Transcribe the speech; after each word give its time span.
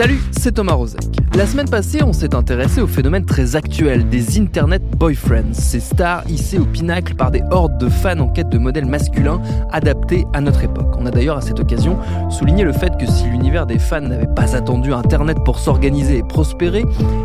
Salut, 0.00 0.22
c'est 0.30 0.52
Thomas 0.52 0.72
Rozek. 0.72 1.20
La 1.36 1.46
semaine 1.46 1.68
passée, 1.68 2.02
on 2.02 2.14
s'est 2.14 2.34
intéressé 2.34 2.80
au 2.80 2.86
phénomène 2.86 3.26
très 3.26 3.54
actuel 3.54 4.08
des 4.08 4.40
Internet 4.40 4.82
Boyfriends, 4.96 5.52
ces 5.52 5.78
stars 5.78 6.24
hissées 6.26 6.58
au 6.58 6.64
pinacle 6.64 7.14
par 7.14 7.30
des 7.30 7.42
hordes 7.50 7.78
de 7.78 7.90
fans 7.90 8.18
en 8.18 8.28
quête 8.28 8.48
de 8.48 8.56
modèles 8.56 8.86
masculins 8.86 9.42
adaptés 9.70 10.26
à 10.32 10.40
notre 10.40 10.64
époque. 10.64 10.96
On 10.98 11.04
a 11.04 11.10
d'ailleurs 11.10 11.36
à 11.36 11.42
cette 11.42 11.60
occasion 11.60 11.98
souligné 12.30 12.64
le 12.64 12.72
fait 12.72 12.96
que 12.98 13.06
si 13.06 13.24
l'univers 13.24 13.66
des 13.66 13.78
fans 13.78 14.00
n'avait 14.00 14.26
pas 14.34 14.56
attendu 14.56 14.92
Internet 14.94 15.36
pour 15.44 15.58
s'organiser 15.58 16.16
et 16.16 16.22
prospérer, 16.22 16.84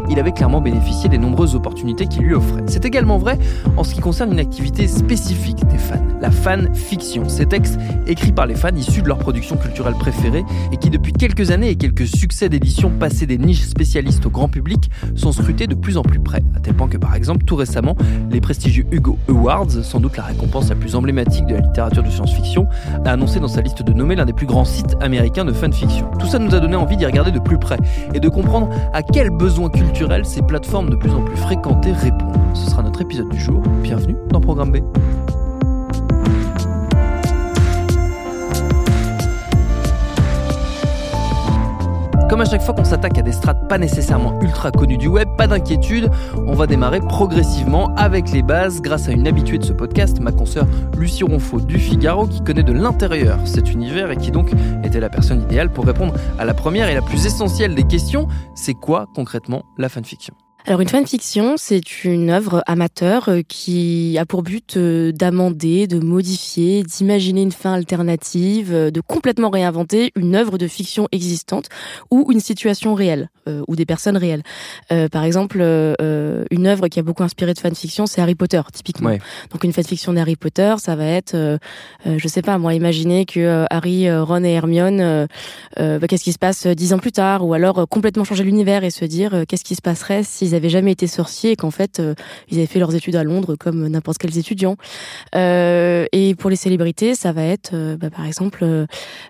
il 0.09 0.19
avait 0.19 0.33
clairement 0.33 0.61
bénéficié 0.61 1.07
des 1.07 1.17
nombreuses 1.17 1.55
opportunités 1.55 2.07
qu'il 2.07 2.23
lui 2.23 2.35
offrait. 2.35 2.63
C'est 2.67 2.85
également 2.85 3.17
vrai 3.17 3.39
en 3.77 3.85
ce 3.85 3.95
qui 3.95 4.01
concerne 4.01 4.33
une 4.33 4.39
activité 4.39 4.87
spécifique 4.87 5.65
des 5.67 5.77
fans, 5.77 6.05
la 6.21 6.29
fan 6.29 6.75
fiction. 6.75 7.27
Ces 7.29 7.45
textes 7.45 7.79
écrits 8.05 8.33
par 8.33 8.45
les 8.45 8.55
fans 8.55 8.75
issus 8.75 9.01
de 9.01 9.07
leur 9.07 9.17
production 9.17 9.55
culturelle 9.55 9.95
préférée 9.97 10.43
et 10.73 10.77
qui 10.77 10.89
depuis 10.89 11.13
quelques 11.13 11.51
années 11.51 11.69
et 11.69 11.75
quelques 11.75 12.07
succès 12.07 12.49
d'édition 12.65 12.89
passés 12.89 13.27
des 13.27 13.37
niches 13.37 13.61
spécialistes 13.61 14.25
au 14.25 14.31
grand 14.31 14.47
public 14.47 14.89
sont 15.13 15.31
scrutés 15.31 15.67
de 15.67 15.75
plus 15.75 15.97
en 15.97 16.01
plus 16.01 16.19
près, 16.19 16.41
à 16.55 16.59
tel 16.59 16.73
point 16.73 16.87
que 16.87 16.97
par 16.97 17.13
exemple 17.13 17.45
tout 17.45 17.55
récemment, 17.55 17.95
les 18.31 18.41
prestigieux 18.41 18.87
Hugo 18.91 19.19
Awards, 19.29 19.69
sans 19.83 19.99
doute 19.99 20.17
la 20.17 20.23
récompense 20.23 20.69
la 20.69 20.75
plus 20.75 20.95
emblématique 20.95 21.45
de 21.45 21.53
la 21.53 21.61
littérature 21.61 22.01
de 22.01 22.09
science-fiction, 22.09 22.67
a 23.05 23.11
annoncé 23.11 23.39
dans 23.39 23.47
sa 23.47 23.61
liste 23.61 23.83
de 23.83 23.93
nommés 23.93 24.15
l'un 24.15 24.25
des 24.25 24.33
plus 24.33 24.47
grands 24.47 24.65
sites 24.65 24.95
américains 24.99 25.45
de 25.45 25.53
fanfiction. 25.53 26.09
Tout 26.19 26.25
ça 26.25 26.39
nous 26.39 26.55
a 26.55 26.59
donné 26.59 26.75
envie 26.75 26.97
d'y 26.97 27.05
regarder 27.05 27.31
de 27.31 27.39
plus 27.39 27.59
près 27.59 27.77
et 28.15 28.19
de 28.19 28.29
comprendre 28.29 28.71
à 28.93 29.03
quels 29.03 29.29
besoins 29.29 29.69
culturels 29.69 30.25
ces 30.25 30.41
plateformes 30.41 30.89
de 30.89 30.95
plus 30.95 31.11
en 31.11 31.21
plus 31.21 31.37
fréquentées 31.37 31.91
répondent. 31.91 32.35
Ce 32.55 32.71
sera 32.71 32.81
notre 32.81 33.01
épisode 33.01 33.29
du 33.29 33.39
jour. 33.39 33.61
Bienvenue 33.83 34.15
dans 34.31 34.41
Programme 34.41 34.71
B. 34.71 34.77
Comme 42.29 42.41
à 42.41 42.45
chaque 42.45 42.63
fois 42.63 42.73
qu'on 42.73 42.83
s'attaque 42.83 43.17
à 43.19 43.21
des 43.21 43.31
strates 43.31 43.67
pas 43.69 43.77
nécessairement 43.77 44.39
ultra 44.41 44.71
connues 44.71 44.97
du 44.97 45.07
web, 45.07 45.29
pas 45.37 45.45
d'inquiétude, 45.45 46.09
on 46.47 46.53
va 46.53 46.65
démarrer 46.65 46.99
progressivement 46.99 47.93
avec 47.95 48.31
les 48.31 48.41
bases 48.41 48.81
grâce 48.81 49.07
à 49.07 49.11
une 49.11 49.27
habituée 49.27 49.59
de 49.59 49.63
ce 49.63 49.73
podcast, 49.73 50.19
ma 50.19 50.31
consoeur 50.31 50.65
Lucie 50.97 51.23
Ronfaux 51.23 51.61
du 51.61 51.77
Figaro, 51.77 52.25
qui 52.25 52.43
connaît 52.43 52.63
de 52.63 52.73
l'intérieur 52.73 53.37
cet 53.45 53.71
univers 53.71 54.09
et 54.09 54.17
qui 54.17 54.31
donc 54.31 54.51
était 54.83 54.99
la 54.99 55.09
personne 55.09 55.43
idéale 55.43 55.69
pour 55.69 55.85
répondre 55.85 56.15
à 56.39 56.45
la 56.45 56.55
première 56.55 56.89
et 56.89 56.95
la 56.95 57.01
plus 57.03 57.25
essentielle 57.27 57.75
des 57.75 57.83
questions, 57.83 58.27
c'est 58.55 58.73
quoi 58.73 59.07
concrètement 59.13 59.63
la 59.77 59.87
fanfiction? 59.87 60.33
Alors 60.67 60.81
une 60.81 60.89
fanfiction, 60.89 61.57
c'est 61.57 62.03
une 62.03 62.31
œuvre 62.31 62.63
amateur 62.65 63.29
euh, 63.29 63.41
qui 63.47 64.17
a 64.19 64.25
pour 64.25 64.41
but 64.41 64.77
euh, 64.77 65.11
d'amender, 65.11 65.85
de 65.85 65.99
modifier, 65.99 66.81
d'imaginer 66.81 67.43
une 67.43 67.51
fin 67.51 67.73
alternative, 67.73 68.73
euh, 68.73 68.89
de 68.89 68.99
complètement 68.99 69.51
réinventer 69.51 70.11
une 70.15 70.33
œuvre 70.33 70.57
de 70.57 70.67
fiction 70.67 71.07
existante 71.11 71.69
ou 72.09 72.31
une 72.31 72.39
situation 72.39 72.95
réelle 72.95 73.29
ou 73.67 73.75
des 73.75 73.85
personnes 73.85 74.17
réelles. 74.17 74.41
par 75.11 75.23
exemple, 75.23 75.59
une 75.59 76.65
œuvre 76.65 76.87
qui 76.87 76.97
a 76.97 77.03
beaucoup 77.03 77.21
inspiré 77.21 77.53
de 77.53 77.59
fanfiction, 77.59 78.07
c'est 78.07 78.19
Harry 78.19 78.33
Potter 78.33 78.61
typiquement. 78.73 79.09
Ouais. 79.09 79.19
Donc 79.51 79.63
une 79.63 79.71
fanfiction 79.71 80.13
d'Harry 80.13 80.35
Potter, 80.35 80.73
ça 80.79 80.95
va 80.95 81.05
être, 81.05 81.59
je 82.05 82.27
sais 82.27 82.41
pas, 82.41 82.57
moi 82.57 82.73
imaginer 82.73 83.27
que 83.27 83.67
Harry, 83.69 84.11
Ron 84.11 84.43
et 84.43 84.53
Hermione, 84.53 85.27
bah, 85.77 86.07
qu'est-ce 86.07 86.23
qui 86.23 86.33
se 86.33 86.39
passe 86.39 86.65
dix 86.65 86.91
ans 86.93 86.97
plus 86.97 87.11
tard, 87.11 87.45
ou 87.45 87.53
alors 87.53 87.87
complètement 87.87 88.23
changer 88.23 88.43
l'univers 88.43 88.83
et 88.83 88.89
se 88.89 89.05
dire 89.05 89.43
qu'est-ce 89.47 89.63
qui 89.63 89.75
se 89.75 89.81
passerait 89.83 90.23
s'ils 90.23 90.54
avaient 90.55 90.69
jamais 90.69 90.91
été 90.91 91.07
sorciers 91.07 91.51
et 91.51 91.55
qu'en 91.55 91.71
fait 91.71 91.99
euh, 91.99 92.15
ils 92.49 92.57
avaient 92.57 92.67
fait 92.67 92.79
leurs 92.79 92.95
études 92.95 93.15
à 93.15 93.23
Londres 93.23 93.55
comme 93.55 93.87
n'importe 93.87 94.17
quels 94.17 94.37
étudiants. 94.37 94.75
Euh, 95.35 96.05
et 96.11 96.35
pour 96.35 96.49
les 96.49 96.55
célébrités, 96.55 97.15
ça 97.15 97.31
va 97.31 97.43
être 97.43 97.71
euh, 97.73 97.97
bah, 97.97 98.09
par 98.09 98.25
exemple 98.25 98.65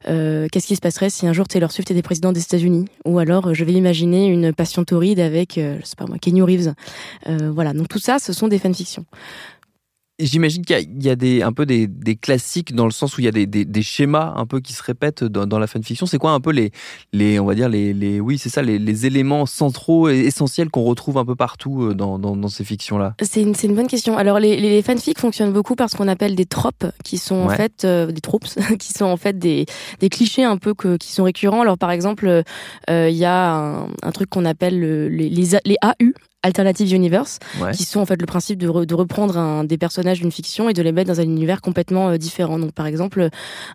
qu'est-ce 0.06 0.68
qui 0.68 0.76
se 0.76 0.82
passerait 0.82 1.10
si 1.10 1.28
un 1.28 1.34
jour 1.34 1.48
Taylor 1.48 1.72
Swift 1.72 1.92
était 1.92 2.02
président 2.02 2.32
des 2.32 2.42
États-Unis? 2.42 2.86
Ou 3.06 3.20
alors 3.20 3.54
je 3.54 3.64
vais 3.64 3.74
imaginer 3.74 4.28
une 4.28 4.54
passion 4.54 4.84
torride 4.84 5.20
avec 5.20 5.54
je 5.56 5.84
sais 5.84 5.96
pas 5.98 6.06
moi 6.06 6.18
Kenny 6.18 6.42
Reeves. 6.42 6.74
voilà, 7.26 7.74
donc 7.74 7.88
tout 7.88 8.00
ça 8.00 8.20
ce 8.20 8.34
sont 8.34 8.48
des 8.48 8.60
fanfictions. 8.60 9.06
J'imagine 10.18 10.64
qu'il 10.64 10.76
y 10.78 10.80
a, 10.80 10.82
il 10.82 11.04
y 11.04 11.10
a 11.10 11.18
des, 11.18 11.42
un 11.42 11.52
peu 11.52 11.66
des, 11.66 11.88
des, 11.88 12.16
classiques 12.16 12.74
dans 12.74 12.86
le 12.86 12.92
sens 12.92 13.18
où 13.18 13.22
il 13.22 13.26
y 13.26 13.28
a 13.28 13.32
des, 13.32 13.46
des, 13.48 13.66
des 13.66 13.82
schémas 13.82 14.34
un 14.38 14.46
peu 14.46 14.62
qui 14.62 14.72
se 14.72 14.82
répètent 14.82 15.26
dans, 15.26 15.46
dans 15.46 15.60
la 15.60 15.68
fanfiction. 15.68 16.06
C'est 16.06 16.18
quoi 16.20 16.32
un 16.32 16.40
peu 16.40 16.52
les, 16.52 16.72
les, 17.12 17.38
on 17.38 17.46
va 17.46 17.54
dire 17.54 17.68
les, 17.68 17.94
les 17.94 18.22
oui, 18.22 18.38
c'est 18.38 18.48
ça, 18.48 18.62
les, 18.62 18.80
les, 18.80 19.06
éléments 19.06 19.46
centraux 19.46 20.08
et 20.08 20.20
essentiels 20.20 20.70
qu'on 20.70 20.84
retrouve 20.84 21.18
un 21.18 21.26
peu 21.26 21.36
partout 21.36 21.94
dans, 21.94 22.18
dans, 22.18 22.38
dans 22.38 22.48
ces 22.48 22.64
fictions-là? 22.64 23.16
C'est 23.22 23.42
une, 23.42 23.56
c'est 23.56 23.68
une 23.68 23.76
bonne 23.76 23.88
question. 23.88 24.18
Alors 24.18 24.40
les, 24.40 24.56
les 24.58 24.82
fanfics 24.82 25.20
fonctionnent 25.20 25.52
beaucoup 25.52 25.76
par 25.76 25.90
ce 25.90 25.98
qu'on 25.98 26.08
appelle 26.08 26.36
des 26.36 26.46
tropes, 26.46 26.86
qui 27.04 27.18
sont 27.18 27.36
en 27.36 27.48
Ouais. 27.50 27.58
fait 27.58 27.84
euh, 27.84 28.08
des 28.12 28.22
tropes, 28.22 28.46
qui 28.80 28.94
sont 28.94 29.06
en 29.06 29.18
fait 29.18 29.38
des, 29.38 29.66
des 30.00 30.08
clichés 30.10 30.46
un 30.46 30.56
peu 30.58 30.74
que, 30.74 30.96
qui 30.96 31.12
sont 31.12 31.26
récurrents. 31.26 31.62
Alors 31.62 31.78
par 31.78 31.92
exemple, 31.92 32.28
euh, 32.90 33.10
il 33.10 33.18
y 33.18 33.26
a 33.26 33.54
un, 33.54 33.88
un 34.02 34.12
truc 34.14 34.30
qu'on 34.30 34.46
appelle 34.46 34.80
le- 34.80 35.10
les, 35.10 35.30
les 35.30 35.56
AU. 35.56 36.14
Alternative 36.46 36.94
Universe, 36.94 37.40
Ouais. 37.62 37.72
qui 37.72 37.84
sont 37.84 38.00
en 38.00 38.06
fait 38.06 38.20
le 38.22 38.26
principe 38.28 38.60
de, 38.60 38.70
re- 38.70 38.86
de 38.86 38.96
reprendre 38.96 39.38
un, 39.38 39.64
des 39.64 39.78
personnages 39.78 40.20
d'une 40.22 40.32
fiction 40.32 40.70
et 40.70 40.74
de 40.74 40.82
les 40.82 40.92
mettre 40.92 41.10
dans 41.14 41.20
un 41.20 41.24
univers 41.24 41.60
complètement 41.62 42.10
euh, 42.10 42.18
différent. 42.18 42.60
Donc 42.60 42.72
par 42.72 42.86
exemple, 42.86 43.30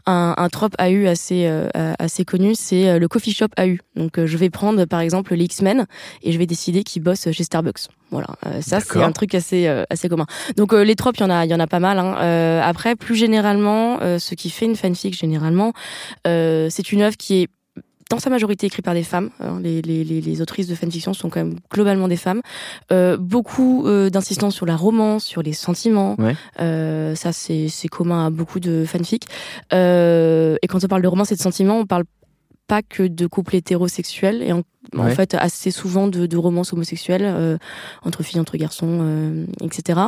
un, 0.06 0.34
un 0.36 0.48
trope 0.48 0.75
AU 0.81 1.06
assez 1.06 1.47
euh, 1.47 1.69
assez 1.98 2.25
connu, 2.25 2.54
c'est 2.54 2.88
euh, 2.88 2.98
le 2.98 3.08
coffee 3.08 3.32
shop 3.32 3.48
AU. 3.58 3.76
Donc 3.97 4.19
euh, 4.19 4.26
je 4.26 4.36
vais 4.36 4.50
prendre 4.50 4.84
par 4.84 5.00
exemple 5.00 5.34
les 5.34 5.44
X-Men 5.44 5.86
et 6.22 6.32
je 6.32 6.38
vais 6.38 6.47
décider 6.47 6.82
qu'ils 6.84 7.03
bossent 7.03 7.31
chez 7.32 7.44
Starbucks. 7.44 7.88
Voilà, 8.12 8.28
ça 8.60 8.81
c'est 8.81 9.02
un 9.02 9.12
truc 9.12 9.34
assez 9.34 9.66
euh, 9.69 9.84
assez 9.91 10.08
commun. 10.08 10.26
Donc 10.56 10.72
euh, 10.72 10.82
les 10.82 10.97
tropes, 10.97 11.16
il 11.19 11.20
y 11.22 11.25
en 11.25 11.31
a 11.31 11.44
il 11.44 11.50
y 11.50 11.54
en 11.54 11.60
a 11.60 11.66
pas 11.69 11.78
mal. 11.81 11.98
Hein. 11.98 12.16
Euh, 12.20 12.60
après, 12.62 12.97
plus 12.97 13.14
généralement, 13.16 13.98
euh, 14.02 14.19
ce 14.19 14.34
qui 14.34 14.50
fait 14.50 14.66
une 14.66 14.76
fanfic 14.76 15.14
généralement, 15.16 15.72
euh, 16.26 16.69
c'est 16.70 16.92
une 16.92 17.02
œuvre 17.02 17.16
qui 17.16 17.42
est 17.42 17.48
dans 18.10 18.19
sa 18.19 18.28
majorité 18.28 18.66
écrite 18.66 18.84
par 18.84 18.93
des 18.94 19.03
femmes. 19.03 19.31
hein. 19.41 19.59
Les, 19.62 19.81
les, 19.81 20.04
les, 20.04 20.21
les 20.21 20.43
autrices 20.43 20.66
de 20.66 20.75
fanfiction 20.75 21.15
sont 21.15 21.31
quand 21.31 21.41
même 21.41 21.56
globalement 21.72 22.09
des 22.09 22.16
femmes. 22.16 22.43
Euh, 22.93 23.16
beaucoup 23.16 23.87
euh, 23.87 24.10
d'insistance 24.10 24.54
sur 24.54 24.66
la 24.66 24.76
romance, 24.76 25.25
sur 25.25 25.43
les 25.43 25.54
sentiments. 25.54 26.16
Ouais. 26.19 26.37
Euh, 26.60 27.15
ça, 27.15 27.32
c'est 27.32 27.69
commun 27.91 28.26
à 28.26 28.31
beaucoup 28.31 28.60
de 28.60 28.84
fanfics. 28.84 29.25
Euh, 29.72 30.56
et 30.62 30.66
quand 30.66 30.84
on 30.84 30.88
parle 30.88 31.03
de 31.03 31.09
romance 31.09 31.32
et 31.32 31.37
de 31.37 31.41
sentiments, 31.41 31.78
on 31.78 31.87
parle 31.87 32.04
pas 32.66 32.82
que 32.82 33.03
de 33.03 33.26
couples 33.26 33.56
hétérosexuels 33.56 34.43
et 34.44 34.53
en, 34.53 34.62
en 34.97 35.09
fait 35.09 35.34
assez 35.34 35.72
souvent 35.72 36.06
de, 36.06 36.26
de 36.26 36.37
romances 36.37 36.72
homosexuelles 36.72 37.25
euh, 37.25 37.59
entre 38.04 38.22
filles, 38.22 38.38
entre 38.38 38.56
garçons, 38.56 39.00
euh, 39.03 39.44
etc. 39.60 39.99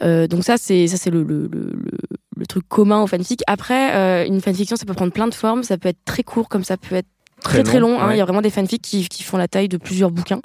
Euh, 0.00 0.26
donc 0.26 0.42
ça 0.42 0.56
c'est 0.56 0.86
ça 0.86 0.96
c'est 0.96 1.10
le, 1.10 1.22
le, 1.22 1.48
le, 1.52 1.70
le- 1.74 1.98
le 2.34 2.46
truc 2.46 2.64
commun 2.66 3.02
aux 3.02 3.06
fanfics. 3.08 3.42
Après 3.46 3.94
euh, 3.94 4.26
une 4.26 4.40
fanfiction 4.40 4.76
ça 4.76 4.86
peut 4.86 4.94
prendre 4.94 5.12
plein 5.12 5.28
de 5.28 5.34
formes, 5.34 5.62
ça 5.64 5.76
peut 5.76 5.90
être 5.90 5.98
très 6.06 6.22
court 6.22 6.48
comme 6.48 6.64
ça 6.64 6.78
peut 6.78 6.94
être 6.94 7.08
très 7.48 7.62
très 7.62 7.80
long. 7.80 7.98
hein. 8.00 8.08
ouais. 8.08 8.14
Il 8.14 8.18
y 8.18 8.20
a 8.20 8.24
vraiment 8.24 8.42
des 8.42 8.50
fanfics 8.50 8.82
qui, 8.82 9.08
qui 9.08 9.22
font 9.22 9.36
la 9.36 9.48
taille 9.48 9.68
de 9.68 9.76
plusieurs 9.76 10.10
bouquins. 10.10 10.40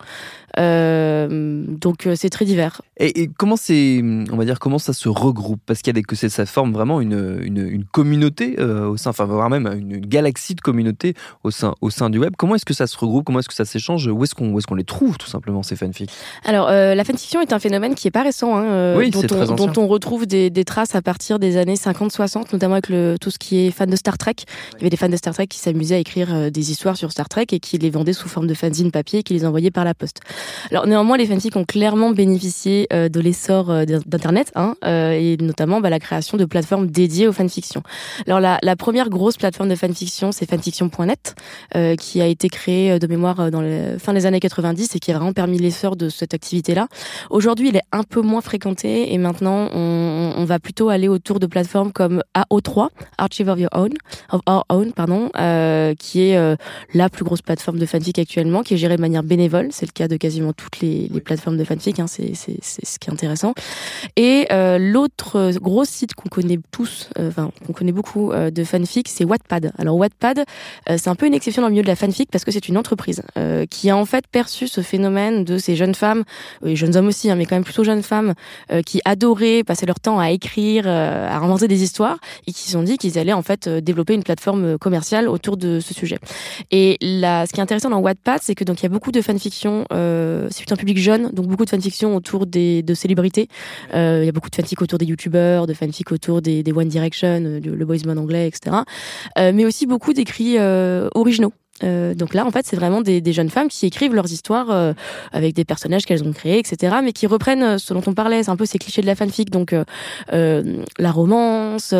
Euh, 0.60 1.64
donc 1.68 2.06
euh, 2.06 2.16
c'est 2.16 2.30
très 2.30 2.46
divers. 2.46 2.82
Et, 2.98 3.22
et 3.24 3.28
comment 3.28 3.56
c'est, 3.56 4.02
on 4.32 4.38
va 4.38 4.46
dire, 4.46 4.60
comment 4.60 4.78
ça 4.78 4.94
se 4.94 5.10
regroupe? 5.10 5.60
Parce 5.66 5.82
qu'il 5.82 5.88
y 5.88 5.96
a 5.98 6.00
des 6.00 6.04
que 6.04 6.16
ça 6.16 6.46
forme 6.46 6.74
vraiment 6.74 7.02
une, 7.02 7.40
une, 7.44 7.68
une 7.68 7.86
communauté 7.86 8.56
euh, 8.60 8.88
au 8.88 8.98
sein, 8.98 9.10
enfin 9.10 9.26
voire 9.26 9.50
même 9.50 9.68
une 9.68 10.00
galaxie 10.00 10.54
de 10.56 10.62
communautés 10.62 11.16
au 11.44 11.52
sein 11.52 11.74
au 11.82 11.90
sein 11.90 12.10
du 12.10 12.20
web. 12.20 12.34
Comment 12.38 12.56
est-ce 12.56 12.66
que 12.66 12.74
ça 12.74 12.88
se 12.88 12.98
regroupe? 12.98 13.26
Comment 13.26 13.40
est-ce 13.40 13.50
que 13.50 13.56
ça 13.56 13.66
s'échange? 13.66 14.08
Où 14.08 14.24
est-ce 14.24 14.36
qu'on 14.36 14.58
est-ce 14.58 14.68
qu'on 14.68 14.76
les 14.76 14.84
trouve 14.84 15.18
tout 15.18 15.28
simplement 15.28 15.64
ces 15.64 15.76
fanfics? 15.76 16.12
Alors, 16.46 16.68
euh, 16.70 16.94
la 16.94 17.04
fanfiction 17.04 17.42
est 17.42 17.52
un 17.54 17.60
phénomène 17.60 17.96
qui 17.96 18.08
est 18.08 18.12
pas 18.12 18.24
récent, 18.24 18.56
hein, 18.56 18.96
Oui, 18.96 19.10
dont, 19.10 19.22
on, 19.24 19.28
très 19.28 19.48
dont 19.48 19.74
on 19.78 19.88
retrouve 19.88 20.28
des, 20.28 20.50
des 20.50 20.66
traces 20.66 20.94
à 20.96 21.02
partir 21.02 21.40
des 21.40 21.58
années 21.58 21.76
50-60, 21.76 22.54
notamment 22.54 22.76
avec 22.76 22.90
le, 22.90 23.16
tout 23.20 23.32
ce 23.32 23.40
qui 23.40 23.66
est 23.66 23.72
fan 23.72 23.90
de 23.90 23.96
Star 23.96 24.18
Trek. 24.18 24.36
Il 24.74 24.80
y 24.80 24.84
avait 24.84 24.90
des 24.90 24.98
fans 24.98 25.10
de 25.10 25.16
Star 25.16 25.34
Trek 25.34 25.48
qui 25.48 25.60
s'amusaient 25.60 25.96
à 25.96 26.00
écrire 26.00 26.52
des 26.52 26.72
histoires 26.72 26.93
sur 26.96 27.12
Star 27.12 27.30
Trek 27.30 27.48
et 27.52 27.60
qui 27.60 27.78
les 27.78 27.90
vendaient 27.90 28.14
sous 28.14 28.28
forme 28.28 28.48
de 28.48 28.54
fanzine 28.54 28.92
papier 28.92 29.20
et 29.20 29.24
qui 29.24 29.34
les 29.34 29.46
envoyaient 29.46 29.72
par 29.72 29.86
la 29.86 29.94
poste. 29.94 30.20
Alors 30.72 30.88
néanmoins, 30.88 31.18
les 31.18 31.26
fanfics 31.26 31.56
ont 31.56 31.66
clairement 31.66 32.12
bénéficié 32.12 32.88
de 32.92 33.20
l'essor 33.20 33.86
d'Internet, 33.86 34.52
hein, 34.56 34.76
et 34.84 35.38
notamment 35.40 35.82
bah, 35.82 35.90
la 35.90 36.00
création 36.00 36.38
de 36.38 36.46
plateformes 36.46 36.88
dédiées 36.88 37.28
aux 37.28 37.34
fanfictions. 37.34 37.84
Alors 38.28 38.40
la, 38.40 38.60
la 38.62 38.76
première 38.76 39.10
grosse 39.10 39.38
plateforme 39.38 39.70
de 39.70 39.76
fanfiction, 39.76 40.32
c'est 40.32 40.50
fanfiction.net, 40.50 41.36
qui 41.98 42.22
a 42.22 42.28
été 42.28 42.50
créée 42.50 43.00
de 43.00 43.08
mémoire 43.08 43.52
dans 43.52 43.62
la 43.62 44.00
fin 44.00 44.14
des 44.14 44.26
années 44.26 44.40
90 44.40 44.96
et 44.96 45.00
qui 45.00 45.12
a 45.12 45.18
vraiment 45.18 45.34
permis 45.34 45.58
l'essor 45.58 45.96
de 45.96 46.10
cette 46.10 46.34
activité-là. 46.34 46.88
Aujourd'hui, 47.30 47.70
il 47.70 47.76
est 47.76 47.84
un 47.92 48.04
peu 48.04 48.22
moins 48.22 48.42
fréquenté 48.42 49.14
et 49.14 49.18
maintenant, 49.18 49.70
on, 49.74 50.34
on 50.38 50.46
va 50.46 50.60
plutôt 50.60 50.90
aller 50.90 51.08
autour 51.08 51.40
de 51.40 51.48
plateformes 51.48 51.92
comme 51.92 52.24
AO3, 52.36 52.90
Archive 53.18 53.50
of 53.50 53.60
Your 53.60 53.70
Own, 53.74 53.92
of 54.32 54.42
Our 54.48 54.64
Own, 54.70 54.94
pardon, 54.94 55.30
euh, 55.38 55.94
qui 55.96 56.22
est 56.22 56.38
euh, 56.38 56.56
la 56.94 57.10
plus 57.10 57.24
grosse 57.24 57.42
plateforme 57.42 57.80
de 57.80 57.86
fanfic 57.86 58.20
actuellement, 58.20 58.64
qui 58.64 58.74
est 58.74 58.78
gérée 58.78 58.96
de 58.96 59.02
manière 59.02 59.24
bénévole. 59.24 59.70
C'est 59.72 59.86
le 59.86 59.92
cas 59.92 60.08
de 60.08 60.18
quasiment 60.18 60.54
toutes 60.54 60.80
les, 60.80 61.10
les 61.12 61.22
plateformes 61.22 61.58
de 61.58 61.64
fanfic. 61.64 62.00
Hein, 62.00 62.08
c'est 62.08 62.34
ce 62.36 63.00
qui 63.00 63.10
est 63.10 63.14
intéressant. 63.14 63.54
Et 64.16 64.48
euh, 64.52 64.78
l'autre 64.78 65.52
gros 65.60 65.86
site 65.86 66.14
qu'on 66.16 66.30
connaît 66.30 66.60
tous, 66.72 67.10
euh, 67.20 67.30
enfin 67.30 67.52
qu'on 67.66 67.74
connaît 67.74 67.92
beaucoup 67.92 68.32
euh, 68.32 68.52
de 68.52 68.64
fanfic, 68.64 69.08
c'est 69.10 69.26
Wattpad. 69.26 69.72
Alors 69.78 69.96
Wattpad, 69.98 70.44
c'est 70.88 71.08
un 71.08 71.16
peu 71.16 71.26
une 71.26 71.34
exception 71.34 71.62
dans 71.62 71.68
le 71.68 71.74
milieu 71.74 71.84
de 71.84 71.88
la 71.88 71.96
fanfic 71.96 72.30
parce 72.32 72.44
que 72.44 72.52
c'est 72.52 72.68
une 72.68 72.78
entreprise 72.78 73.22
qui 73.70 73.90
a 73.90 73.98
en 73.98 74.06
fait 74.06 74.28
perçu 74.28 74.68
ce 74.68 74.82
phénomène 74.82 75.44
de 75.44 75.58
ces 75.58 75.76
jeunes 75.76 75.96
femmes, 75.96 76.24
et 76.66 76.76
jeunes 76.76 76.96
hommes 76.96 77.08
aussi, 77.08 77.30
hein, 77.30 77.36
mais 77.36 77.46
quand 77.46 77.56
même 77.56 77.64
plutôt 77.64 77.84
jeunes 77.84 78.04
femmes, 78.04 78.34
qui 78.86 79.02
adoraient 79.06 79.64
passer 79.64 79.86
leur 79.86 80.00
temps 80.00 80.20
à 80.20 80.32
écrire, 80.32 80.88
à 80.88 81.38
inventer 81.38 81.68
des 81.68 81.84
histoires, 81.84 82.18
et 82.48 82.52
qui 82.52 82.64
se 82.64 82.72
sont 82.72 82.84
dit 82.84 82.98
qu'ils 82.98 83.18
allaient 83.18 83.34
en 83.34 83.42
fait 83.42 83.70
développer 83.70 84.14
une 84.14 84.24
plateforme 84.24 84.78
commerciale 84.78 85.28
autour 85.28 85.58
de 85.58 85.80
ce 85.80 85.94
sujet. 85.94 86.20
Et 86.76 86.98
là, 87.02 87.46
ce 87.46 87.54
qui 87.54 87.60
est 87.60 87.64
intéressant 87.64 87.92
dans 87.92 88.00
Wattpad, 88.00 88.40
c'est 88.42 88.56
que 88.56 88.64
donc 88.64 88.80
il 88.80 88.84
y 88.84 88.86
a 88.88 88.90
beaucoup 88.90 89.12
de 89.12 89.22
fanfiction, 89.22 89.86
euh, 89.94 90.48
c'est 90.50 90.72
un 90.72 90.76
public 90.76 90.98
jeune, 90.98 91.30
donc 91.30 91.46
beaucoup 91.46 91.66
de 91.66 91.70
fanfiction 91.70 92.16
autour 92.16 92.48
des 92.48 92.82
de 92.82 92.96
célébrités. 92.96 93.48
Euh, 93.94 94.22
il 94.24 94.26
y 94.26 94.30
a 94.30 94.32
beaucoup 94.32 94.50
de 94.50 94.56
fanfic 94.56 94.82
autour 94.82 94.98
des 94.98 95.06
youtubeurs, 95.06 95.68
de 95.68 95.76
fanfic 95.76 96.12
autour 96.12 96.42
des, 96.42 96.64
One 96.76 96.88
Direction, 96.88 97.44
euh, 97.46 97.60
le 97.64 97.86
boys 97.86 97.98
band 98.04 98.18
anglais, 98.18 98.48
etc. 98.48 98.78
Euh, 99.38 99.52
mais 99.54 99.66
aussi 99.66 99.86
beaucoup 99.86 100.14
d'écrits 100.14 100.58
originaux. 101.14 101.54
Euh, 101.82 102.14
donc 102.14 102.34
là, 102.34 102.46
en 102.46 102.52
fait, 102.52 102.66
c'est 102.68 102.76
vraiment 102.76 103.02
des, 103.02 103.20
des, 103.20 103.34
jeunes 103.34 103.50
femmes 103.50 103.68
qui 103.68 103.88
écrivent 103.88 104.14
leurs 104.14 104.32
histoires 104.32 104.70
euh, 104.70 104.94
avec 105.32 105.56
des 105.56 105.66
personnages 105.66 106.06
qu'elles 106.06 106.24
ont 106.24 106.32
créés, 106.32 106.60
etc. 106.60 106.98
Mais 107.04 107.14
qui 107.14 107.26
reprennent 107.26 107.64
euh, 107.64 107.78
ce 107.78 107.94
dont 107.94 108.04
on 108.06 108.14
parlait, 108.14 108.44
c'est 108.44 108.52
un 108.52 108.56
peu 108.56 108.66
ces 108.66 108.78
clichés 108.78 109.02
de 109.02 109.08
la 109.08 109.16
fanfic, 109.16 109.50
donc 109.50 109.74
euh, 109.74 110.84
la 111.00 111.12
romance, 111.12 111.94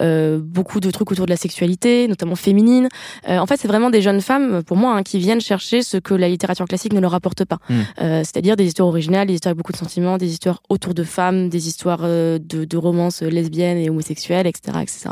beaucoup 0.00 0.80
de 0.80 0.90
trucs 0.90 1.12
autour 1.12 1.26
de 1.26 1.30
la 1.30 1.36
sexualité, 1.36 2.08
notamment 2.08 2.34
féminine. 2.34 2.88
en 3.26 3.46
fait, 3.46 3.56
c'est 3.58 3.68
vraiment 3.68 3.90
des 3.90 4.02
jeunes 4.02 4.20
femmes, 4.20 4.62
pour 4.62 4.76
moi, 4.76 4.94
hein, 4.94 5.02
qui 5.02 5.18
viennent 5.18 5.40
chercher 5.40 5.82
ce 5.82 5.96
que 5.96 6.14
la 6.14 6.28
littérature 6.28 6.66
classique 6.66 6.92
ne 6.92 7.00
leur 7.00 7.14
apporte 7.14 7.44
pas. 7.44 7.58
Mmh. 7.68 7.74
C'est-à-dire 7.98 8.56
des 8.56 8.66
histoires 8.66 8.88
originales, 8.88 9.26
des 9.26 9.34
histoires 9.34 9.50
avec 9.50 9.58
beaucoup 9.58 9.72
de 9.72 9.76
sentiments, 9.76 10.18
des 10.18 10.30
histoires 10.30 10.62
autour 10.68 10.94
de 10.94 11.02
femmes, 11.02 11.48
des 11.48 11.68
histoires 11.68 12.02
de, 12.02 12.38
de 12.38 12.76
romances 12.76 13.22
lesbiennes 13.22 13.78
et 13.78 13.90
homosexuelles, 13.90 14.46
etc., 14.46 14.78
etc. 14.82 15.10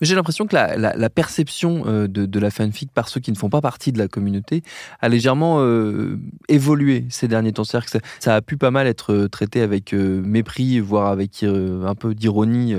J'ai 0.00 0.14
l'impression 0.14 0.46
que 0.46 0.54
la, 0.54 1.10
perception 1.10 1.84
euh, 1.86 2.08
de, 2.08 2.38
la 2.38 2.50
fanfic 2.50 2.90
par 2.92 3.08
ceux 3.08 3.20
qui 3.20 3.30
ne 3.32 3.36
font 3.36 3.50
pas 3.50 3.60
partie 3.60 3.92
de 3.92 3.98
la 3.98 4.08
communauté 4.08 4.62
a 5.00 5.08
légèrement 5.08 5.56
euh, 5.60 6.18
évolué 6.48 7.06
ces 7.10 7.28
derniers 7.28 7.52
temps. 7.52 7.64
C'est-à-dire 7.64 7.90
que 7.90 7.98
ça, 8.20 8.34
a 8.34 8.42
pu 8.42 8.56
pas 8.56 8.70
mal 8.70 8.86
être 8.86 9.12
euh, 9.12 9.28
traité 9.28 9.60
avec 9.60 9.92
mépris, 9.92 10.80
voire 10.80 11.08
avec 11.08 11.44
un 11.44 11.94
peu 11.94 12.14
d'ironie 12.14 12.74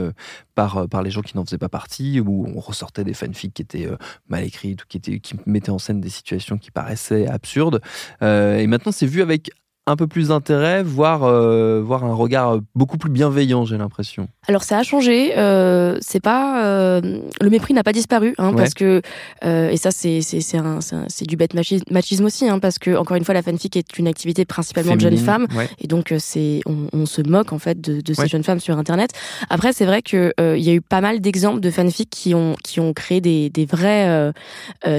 par, 0.53 0.87
par 0.87 1.01
les 1.01 1.11
gens 1.11 1.21
qui 1.21 1.35
n'en 1.37 1.45
faisaient 1.45 1.57
pas 1.57 1.69
partie, 1.69 2.19
où 2.19 2.47
on 2.55 2.59
ressortait 2.59 3.03
des 3.03 3.13
fanfics 3.13 3.53
qui 3.53 3.61
étaient 3.61 3.87
mal 4.29 4.43
écrites 4.43 4.83
ou 4.83 4.85
qui, 4.87 4.97
étaient, 4.97 5.19
qui 5.19 5.35
mettaient 5.45 5.71
en 5.71 5.79
scène 5.79 6.01
des 6.01 6.09
situations 6.09 6.57
qui 6.57 6.71
paraissaient 6.71 7.27
absurdes. 7.27 7.81
et 8.21 8.67
maintenant, 8.67 8.91
c'est 8.91 9.05
vu 9.05 9.21
avec 9.21 9.51
un 9.87 9.95
peu 9.95 10.07
plus 10.07 10.29
d'intérêt, 10.29 10.81
voire, 10.81 11.23
euh, 11.23 11.81
voire 11.83 12.03
un 12.03 12.13
regard 12.13 12.59
beaucoup 12.73 12.97
plus 12.97 13.11
bienveillant, 13.11 13.65
j'ai 13.65 13.77
l'impression. 13.77 14.27
Alors 14.47 14.63
ça 14.63 14.79
a 14.79 14.83
changé. 14.83 15.37
Euh, 15.37 15.97
c'est 16.01 16.19
pas 16.19 16.65
euh, 16.65 17.19
le 17.39 17.49
mépris 17.49 17.73
n'a 17.73 17.83
pas 17.83 17.93
disparu, 17.93 18.33
hein, 18.37 18.49
ouais. 18.49 18.55
parce 18.55 18.73
que 18.73 19.01
euh, 19.43 19.69
et 19.69 19.77
ça 19.77 19.91
c'est 19.91 20.21
c'est 20.21 20.41
c'est 20.41 20.57
un, 20.57 20.79
c'est 21.07 21.25
du 21.25 21.37
bête 21.37 21.53
machisme 21.53 22.25
aussi, 22.25 22.49
hein, 22.49 22.59
parce 22.59 22.79
que 22.79 22.95
encore 22.95 23.17
une 23.17 23.23
fois 23.23 23.33
la 23.33 23.43
fanfic 23.43 23.75
est 23.77 23.97
une 23.97 24.07
activité 24.07 24.45
principalement 24.45 24.91
Féminine, 24.91 25.11
de 25.11 25.17
jeunes 25.17 25.25
femmes, 25.25 25.47
ouais. 25.55 25.69
et 25.79 25.87
donc 25.87 26.11
euh, 26.11 26.17
c'est 26.19 26.61
on, 26.65 26.87
on, 26.93 27.05
se 27.05 27.21
moque 27.21 27.53
en 27.53 27.59
fait 27.59 27.79
de, 27.79 28.01
de 28.01 28.13
ces 28.13 28.23
ouais. 28.23 28.27
jeunes 28.27 28.43
femmes 28.43 28.59
sur 28.59 28.77
internet. 28.77 29.11
Après 29.49 29.71
c'est 29.73 29.85
vrai 29.85 30.01
que 30.01 30.33
euh, 30.39 30.57
il 30.57 30.63
y 30.63 30.69
a 30.69 30.73
eu 30.73 30.81
pas 30.81 31.01
mal 31.01 31.21
d'exemples 31.21 31.59
de 31.59 31.69
fanfic 31.69 32.09
qui 32.09 32.33
ont 32.33 32.55
qui 32.63 32.79
ont 32.79 32.93
créé 32.93 33.21
des 33.21 33.49
des 33.51 33.65
vrais 33.65 34.31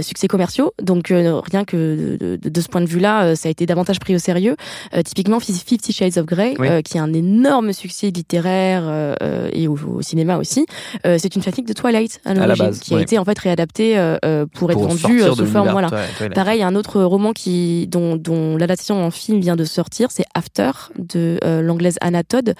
succès 0.03 0.29
commerciaux. 0.29 0.73
Donc 0.81 1.09
rien 1.09 1.65
que 1.65 2.17
de, 2.21 2.37
de, 2.37 2.49
de, 2.49 2.61
ce 2.61 2.69
point 2.69 2.81
de 2.81 2.87
vue-là, 2.87 3.35
ça 3.37 3.49
a 3.49 3.51
été 3.51 3.67
davantage 3.67 3.99
pris 3.99 4.15
au 4.15 4.19
sérieux. 4.19 4.57
Euh, 4.95 5.03
typiquement 5.03 5.41
Fifty 5.41 5.93
Shades 5.93 6.19
of 6.19 6.27
Grey, 6.27 6.55
oui. 6.59 6.69
euh, 6.69 6.83
qui 6.83 6.97
est 6.97 7.01
un 7.01 7.13
énorme 7.13 7.73
succès 7.73 8.11
littéraire 8.11 8.85
euh, 9.23 9.49
et 9.53 9.69
au, 9.69 9.77
au, 9.77 10.03
cinéma 10.03 10.39
aussi. 10.39 10.67
Euh, 11.07 11.17
c'est 11.19 11.35
une 11.37 11.43
fanfic 11.43 11.67
de 11.67 11.73
Twilight 11.73 12.21
à 12.25 12.35
l'origine, 12.35 12.71
qui 12.71 12.95
a 12.95 13.01
été 13.01 13.19
en 13.19 13.25
fait 13.25 13.39
réadaptée 13.39 13.99
euh, 13.99 14.47
pour, 14.47 14.69
pour, 14.69 14.71
être 14.71 14.81
vendue 14.81 15.21
sous 15.21 15.47
forme. 15.47 15.71
Voilà. 15.71 15.91
Pareil, 16.35 16.63
un 16.63 16.75
autre 16.75 17.03
roman 17.03 17.33
qui 17.33 17.87
dont, 17.89 18.17
dont 18.17 18.57
l'adaptation 18.57 19.05
en 19.05 19.11
film 19.11 19.41
vient 19.41 19.57
de 19.57 19.65
sortir, 19.65 20.11
c'est 20.11 20.25
After 20.35 20.71
de 20.99 21.39
l'anglaise 21.61 21.99
Anna 22.01 22.23
Todd, 22.23 22.55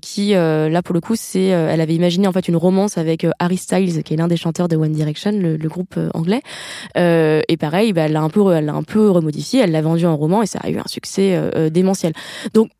qui 0.00 0.30
là 0.32 0.82
pour 0.82 0.94
le 0.94 1.00
coup 1.00 1.14
c'est, 1.16 1.44
elle 1.44 1.80
avait 1.80 1.94
imaginé 1.94 2.26
en 2.26 2.32
fait 2.32 2.48
une 2.48 2.56
romance 2.56 2.98
avec 2.98 3.26
Harry 3.38 3.56
Styles, 3.56 4.02
qui 4.02 4.14
est 4.14 4.16
l'un 4.16 4.28
des 4.28 4.36
chanteurs 4.36 4.68
de 4.68 4.76
One 4.76 4.92
Direction, 4.92 5.32
le, 5.32 5.56
le 5.56 5.68
groupe 5.68 5.98
anglais. 6.14 6.42
et 6.96 7.56
pareil, 7.58 7.92
bah, 7.92 8.02
elle 8.02 8.12
l'a 8.12 8.22
un 8.22 8.30
peu, 8.30 8.52
elle 8.52 8.66
l'a 8.66 8.74
un 8.74 8.82
peu 8.82 9.10
remodifié, 9.10 9.60
elle 9.60 9.72
l'a 9.72 9.82
vendu 9.82 10.06
en 10.06 10.16
roman 10.16 10.42
et 10.42 10.46
ça 10.46 10.60
a 10.62 10.70
eu 10.70 10.78
un 10.78 10.88
succès 10.88 11.23
euh, 11.32 11.70
démentiel. 11.70 12.12
Donc 12.52 12.70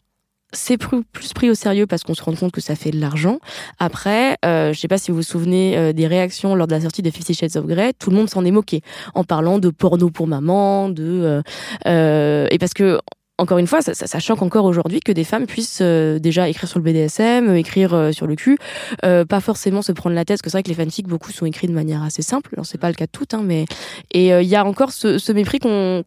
c'est 0.55 0.79
plus, 0.79 1.05
pris 1.35 1.51
au 1.51 1.55
sérieux 1.55 1.87
parce 1.87 2.03
qu'on 2.03 2.15
se 2.15 2.23
rend 2.23 2.35
compte 2.35 2.53
que 2.53 2.61
ça 2.61 2.77
fait 2.77 2.91
de 2.91 3.01
l'argent. 3.01 3.39
Après, 3.79 4.37
euh, 4.45 4.73
je 4.73 4.81
sais 4.81 4.89
pas 4.89 4.99
si 4.99 5.11
vous 5.11 5.19
vous 5.19 5.23
souvenez 5.23 5.77
euh, 5.77 5.93
des 5.93 6.07
réactions 6.07 6.55
lors 6.55 6.67
de 6.67 6.73
la 6.73 6.81
sortie 6.81 7.03
de 7.03 7.11
Fifty 7.11 7.35
Shades 7.35 7.57
of 7.57 7.67
Grey, 7.67 7.93
tout 7.99 8.11
le 8.11 8.17
monde 8.17 8.31
s'en 8.31 8.45
est 8.45 8.51
moqué 8.51 8.81
en 9.15 9.25
parlant 9.25 9.59
de 9.59 9.71
porno 9.71 10.11
pour 10.11 10.27
maman, 10.27 10.89
de 10.89 11.03
euh, 11.05 11.43
euh 11.87 12.47
et 12.51 12.59
parce 12.59 12.75
que 12.75 12.99
encore 13.37 13.59
une 13.59 13.67
fois, 13.67 13.83
ça, 13.83 13.95
ça, 13.95 14.19
choque 14.21 14.43
encore 14.43 14.65
aujourd'hui 14.65 15.01
que 15.01 15.11
des 15.11 15.25
femmes 15.25 15.47
puissent 15.47 15.81
euh, 15.83 16.21
déjà 16.21 16.49
écrire 16.49 16.69
sur 16.69 16.79
le 16.79 16.85
BDSM, 16.85 17.55
écrire 17.57 17.93
euh, 17.93 18.13
sur 18.13 18.29
le 18.29 18.37
cul, 18.37 18.59
euh, 19.05 19.25
pas 19.25 19.41
forcément 19.41 19.83
se 19.83 19.91
prendre 19.91 20.15
la 20.15 20.25
tête, 20.25 20.37
parce 20.37 20.43
que 20.43 20.51
c'est 20.51 20.59
vrai 20.59 20.63
que 20.63 20.69
les 20.69 20.75
fanfics, 20.75 21.09
beaucoup 21.09 21.33
sont 21.33 21.45
écrits 21.45 21.67
de 21.67 21.73
manière 21.73 22.05
assez 22.05 22.23
simple. 22.23 22.51
Alors 22.55 22.65
c'est 22.65 22.79
pas 22.79 22.89
le 22.89 22.95
cas 22.95 23.07
de 23.07 23.11
toutes, 23.11 23.35
hein, 23.35 23.43
mais 23.45 23.65
et 24.13 24.29
il 24.29 24.47
y 24.47 24.55
a 24.55 24.65
encore 24.65 24.93
ce, 24.93 25.33
mépris 25.33 25.59
qu'on 25.59 26.05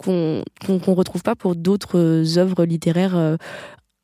retrouve 0.88 1.22
pas 1.22 1.36
pour 1.36 1.56
d'autres 1.56 2.38
œuvres 2.38 2.64
littéraires 2.64 3.38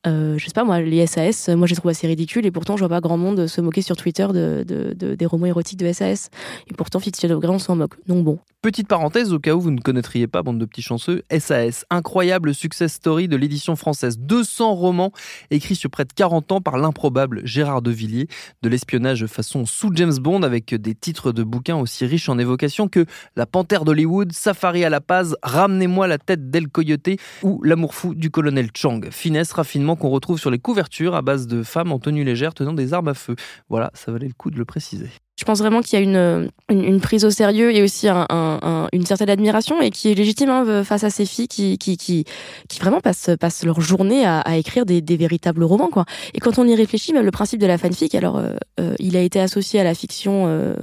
euh, 0.06 0.36
je 0.38 0.44
sais 0.46 0.52
pas 0.52 0.64
moi, 0.64 0.80
les 0.80 1.06
SAS, 1.06 1.48
moi 1.48 1.66
j'ai 1.66 1.76
trouvé 1.76 1.92
assez 1.92 2.06
ridicule 2.06 2.46
et 2.46 2.50
pourtant 2.50 2.76
je 2.76 2.80
vois 2.80 2.88
pas 2.88 3.00
grand 3.00 3.16
monde 3.16 3.46
se 3.46 3.60
moquer 3.60 3.82
sur 3.82 3.96
Twitter 3.96 4.26
de, 4.28 4.64
de, 4.66 4.92
de 4.94 5.14
des 5.14 5.26
romans 5.26 5.46
érotiques 5.46 5.78
de 5.78 5.92
SAS. 5.92 6.30
Et 6.68 6.74
pourtant 6.74 6.98
of 6.98 7.40
Grey 7.40 7.48
on 7.48 7.58
s'en 7.58 7.76
moque. 7.76 7.94
Donc 8.06 8.24
bon. 8.24 8.38
Petite 8.62 8.88
parenthèse 8.88 9.32
au 9.34 9.38
cas 9.38 9.52
où 9.52 9.60
vous 9.60 9.70
ne 9.70 9.80
connaîtriez 9.80 10.26
pas, 10.26 10.42
bande 10.42 10.58
de 10.58 10.64
petits 10.64 10.80
chanceux, 10.80 11.22
SAS, 11.38 11.84
incroyable 11.90 12.54
success 12.54 12.94
story 12.94 13.28
de 13.28 13.36
l'édition 13.36 13.76
française. 13.76 14.18
200 14.18 14.74
romans 14.74 15.12
écrits 15.50 15.74
sur 15.74 15.90
près 15.90 16.06
de 16.06 16.12
40 16.14 16.50
ans 16.52 16.60
par 16.62 16.78
l'improbable 16.78 17.42
Gérard 17.44 17.82
de 17.82 17.90
Villiers, 17.90 18.26
de 18.62 18.68
l'espionnage 18.70 19.26
façon 19.26 19.66
sous 19.66 19.90
James 19.94 20.14
Bond 20.18 20.42
avec 20.42 20.74
des 20.74 20.94
titres 20.94 21.32
de 21.32 21.42
bouquins 21.42 21.76
aussi 21.76 22.06
riches 22.06 22.30
en 22.30 22.38
évocations 22.38 22.88
que 22.88 23.04
La 23.36 23.44
Panthère 23.44 23.84
d'Hollywood, 23.84 24.32
Safari 24.32 24.82
à 24.82 24.88
la 24.88 25.02
Paz, 25.02 25.36
Ramenez-moi 25.42 26.06
la 26.06 26.16
tête 26.16 26.50
d'El 26.50 26.68
Coyote 26.68 27.10
ou 27.42 27.62
L'amour 27.62 27.94
fou 27.94 28.14
du 28.14 28.30
colonel 28.30 28.70
Chang. 28.74 29.00
Finesse, 29.10 29.52
raffinement 29.52 29.93
qu'on 29.96 30.10
retrouve 30.10 30.38
sur 30.38 30.50
les 30.50 30.58
couvertures 30.58 31.14
à 31.14 31.22
base 31.22 31.46
de 31.46 31.62
femmes 31.62 31.92
en 31.92 31.98
tenue 31.98 32.24
légère 32.24 32.54
tenant 32.54 32.72
des 32.72 32.94
armes 32.94 33.08
à 33.08 33.14
feu. 33.14 33.36
Voilà, 33.68 33.90
ça 33.94 34.12
valait 34.12 34.28
le 34.28 34.34
coup 34.34 34.50
de 34.50 34.58
le 34.58 34.64
préciser. 34.64 35.10
Je 35.36 35.44
pense 35.44 35.58
vraiment 35.58 35.80
qu'il 35.80 35.98
y 35.98 36.02
a 36.02 36.04
une, 36.04 36.48
une, 36.70 36.84
une, 36.84 37.00
prise 37.00 37.24
au 37.24 37.30
sérieux 37.30 37.74
et 37.74 37.82
aussi 37.82 38.08
un, 38.08 38.24
un, 38.30 38.58
un, 38.62 38.88
une 38.92 39.04
certaine 39.04 39.30
admiration 39.30 39.80
et 39.80 39.90
qui 39.90 40.10
est 40.10 40.14
légitime 40.14 40.48
hein, 40.48 40.84
face 40.84 41.02
à 41.02 41.10
ces 41.10 41.26
filles 41.26 41.48
qui, 41.48 41.76
qui, 41.76 41.96
qui, 41.96 42.24
qui 42.68 42.78
vraiment 42.78 43.00
passent, 43.00 43.30
passent 43.40 43.64
leur 43.64 43.80
journée 43.80 44.24
à, 44.24 44.40
à 44.40 44.56
écrire 44.56 44.86
des, 44.86 45.00
des, 45.00 45.16
véritables 45.16 45.64
romans. 45.64 45.88
Quoi. 45.88 46.04
Et 46.34 46.40
quand 46.40 46.58
on 46.58 46.66
y 46.68 46.74
réfléchit, 46.76 47.12
même 47.12 47.24
le 47.24 47.32
principe 47.32 47.60
de 47.60 47.66
la 47.66 47.78
fanfic, 47.78 48.14
alors 48.14 48.38
euh, 48.38 48.54
euh, 48.78 48.94
il 49.00 49.16
a 49.16 49.22
été 49.22 49.40
associé 49.40 49.80
à 49.80 49.84
la 49.84 49.94
fiction 49.94 50.44
euh, 50.46 50.74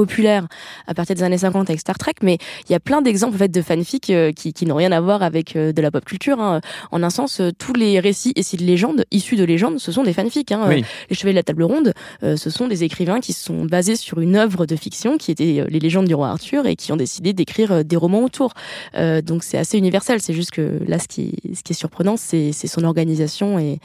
populaire 0.00 0.48
à 0.86 0.94
partir 0.94 1.14
des 1.14 1.22
années 1.22 1.36
50 1.36 1.68
avec 1.68 1.78
Star 1.78 1.98
Trek, 1.98 2.14
mais 2.22 2.38
il 2.66 2.72
y 2.72 2.74
a 2.74 2.80
plein 2.80 3.02
d'exemples 3.02 3.34
en 3.34 3.38
fait, 3.38 3.48
de 3.48 3.60
fanfic 3.60 4.08
euh, 4.08 4.32
qui, 4.32 4.54
qui 4.54 4.64
n'ont 4.64 4.76
rien 4.76 4.92
à 4.92 5.00
voir 5.00 5.22
avec 5.22 5.56
euh, 5.56 5.72
de 5.72 5.82
la 5.82 5.90
pop 5.90 6.04
culture. 6.06 6.40
Hein. 6.40 6.62
En 6.90 7.02
un 7.02 7.10
sens, 7.10 7.40
euh, 7.40 7.50
tous 7.56 7.74
les 7.74 8.00
récits 8.00 8.32
et 8.34 8.56
de 8.56 8.64
légendes, 8.64 9.04
issus 9.10 9.36
de 9.36 9.44
légendes, 9.44 9.78
ce 9.78 9.92
sont 9.92 10.02
des 10.02 10.14
fanfics. 10.14 10.52
Hein. 10.52 10.64
Oui. 10.68 10.84
Les 11.10 11.16
Chevaliers 11.16 11.34
de 11.34 11.38
la 11.38 11.42
Table 11.42 11.64
Ronde, 11.64 11.92
ce 12.22 12.50
sont 12.50 12.66
des 12.66 12.82
écrivains 12.84 13.20
qui 13.20 13.32
sont 13.32 13.64
basés 13.70 13.96
sur 13.96 14.20
une 14.20 14.36
œuvre 14.36 14.66
de 14.66 14.76
fiction 14.76 15.16
qui 15.16 15.30
était 15.30 15.64
les 15.68 15.78
légendes 15.78 16.06
du 16.06 16.14
roi 16.14 16.28
Arthur 16.28 16.66
et 16.66 16.76
qui 16.76 16.92
ont 16.92 16.96
décidé 16.96 17.32
d'écrire 17.32 17.84
des 17.84 17.96
romans 17.96 18.24
autour. 18.24 18.52
donc 18.94 19.44
c'est 19.44 19.58
assez 19.58 19.78
universel. 19.78 20.20
C'est 20.20 20.34
juste 20.34 20.50
que 20.50 20.80
là, 20.86 20.98
ce 20.98 21.08
qui, 21.08 21.36
est, 21.46 21.72
surprenant, 21.72 22.16
c'est 22.16 22.52
son 22.52 22.84
organisation 22.84 23.58
et, 23.58 23.78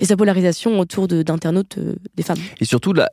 sa 0.00 0.16
polarisation 0.16 0.78
autour 0.78 1.08
d'internautes 1.08 1.78
de, 1.78 1.96
des 2.14 2.22
femmes. 2.22 2.38
Et 2.60 2.64
surtout, 2.64 2.92
la, 2.92 3.08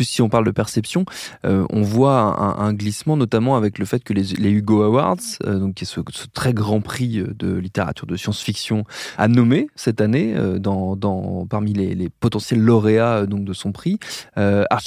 si 0.00 0.22
on 0.22 0.28
parle 0.28 0.44
de 0.44 0.50
perception, 0.50 1.04
on 1.44 1.82
voit 1.82 2.60
un, 2.60 2.72
glissement, 2.74 3.16
notamment 3.16 3.56
avec 3.56 3.78
le 3.78 3.84
fait 3.84 4.04
que 4.04 4.12
les, 4.12 4.50
Hugo 4.50 4.82
Awards, 4.82 5.16
donc 5.44 5.74
qui 5.74 5.84
est 5.84 5.86
ce, 5.86 6.00
très 6.32 6.52
grand 6.52 6.80
prix 6.80 7.22
de 7.38 7.54
littérature 7.54 8.06
de 8.06 8.16
science-fiction, 8.16 8.84
a 9.16 9.28
nommé 9.28 9.68
cette 9.76 10.00
année 10.00 10.34
parmi 11.48 11.72
les, 11.72 12.08
potentiels 12.08 12.60
lauréats 12.60 13.26
de 13.26 13.52
son 13.52 13.72
prix 13.72 13.98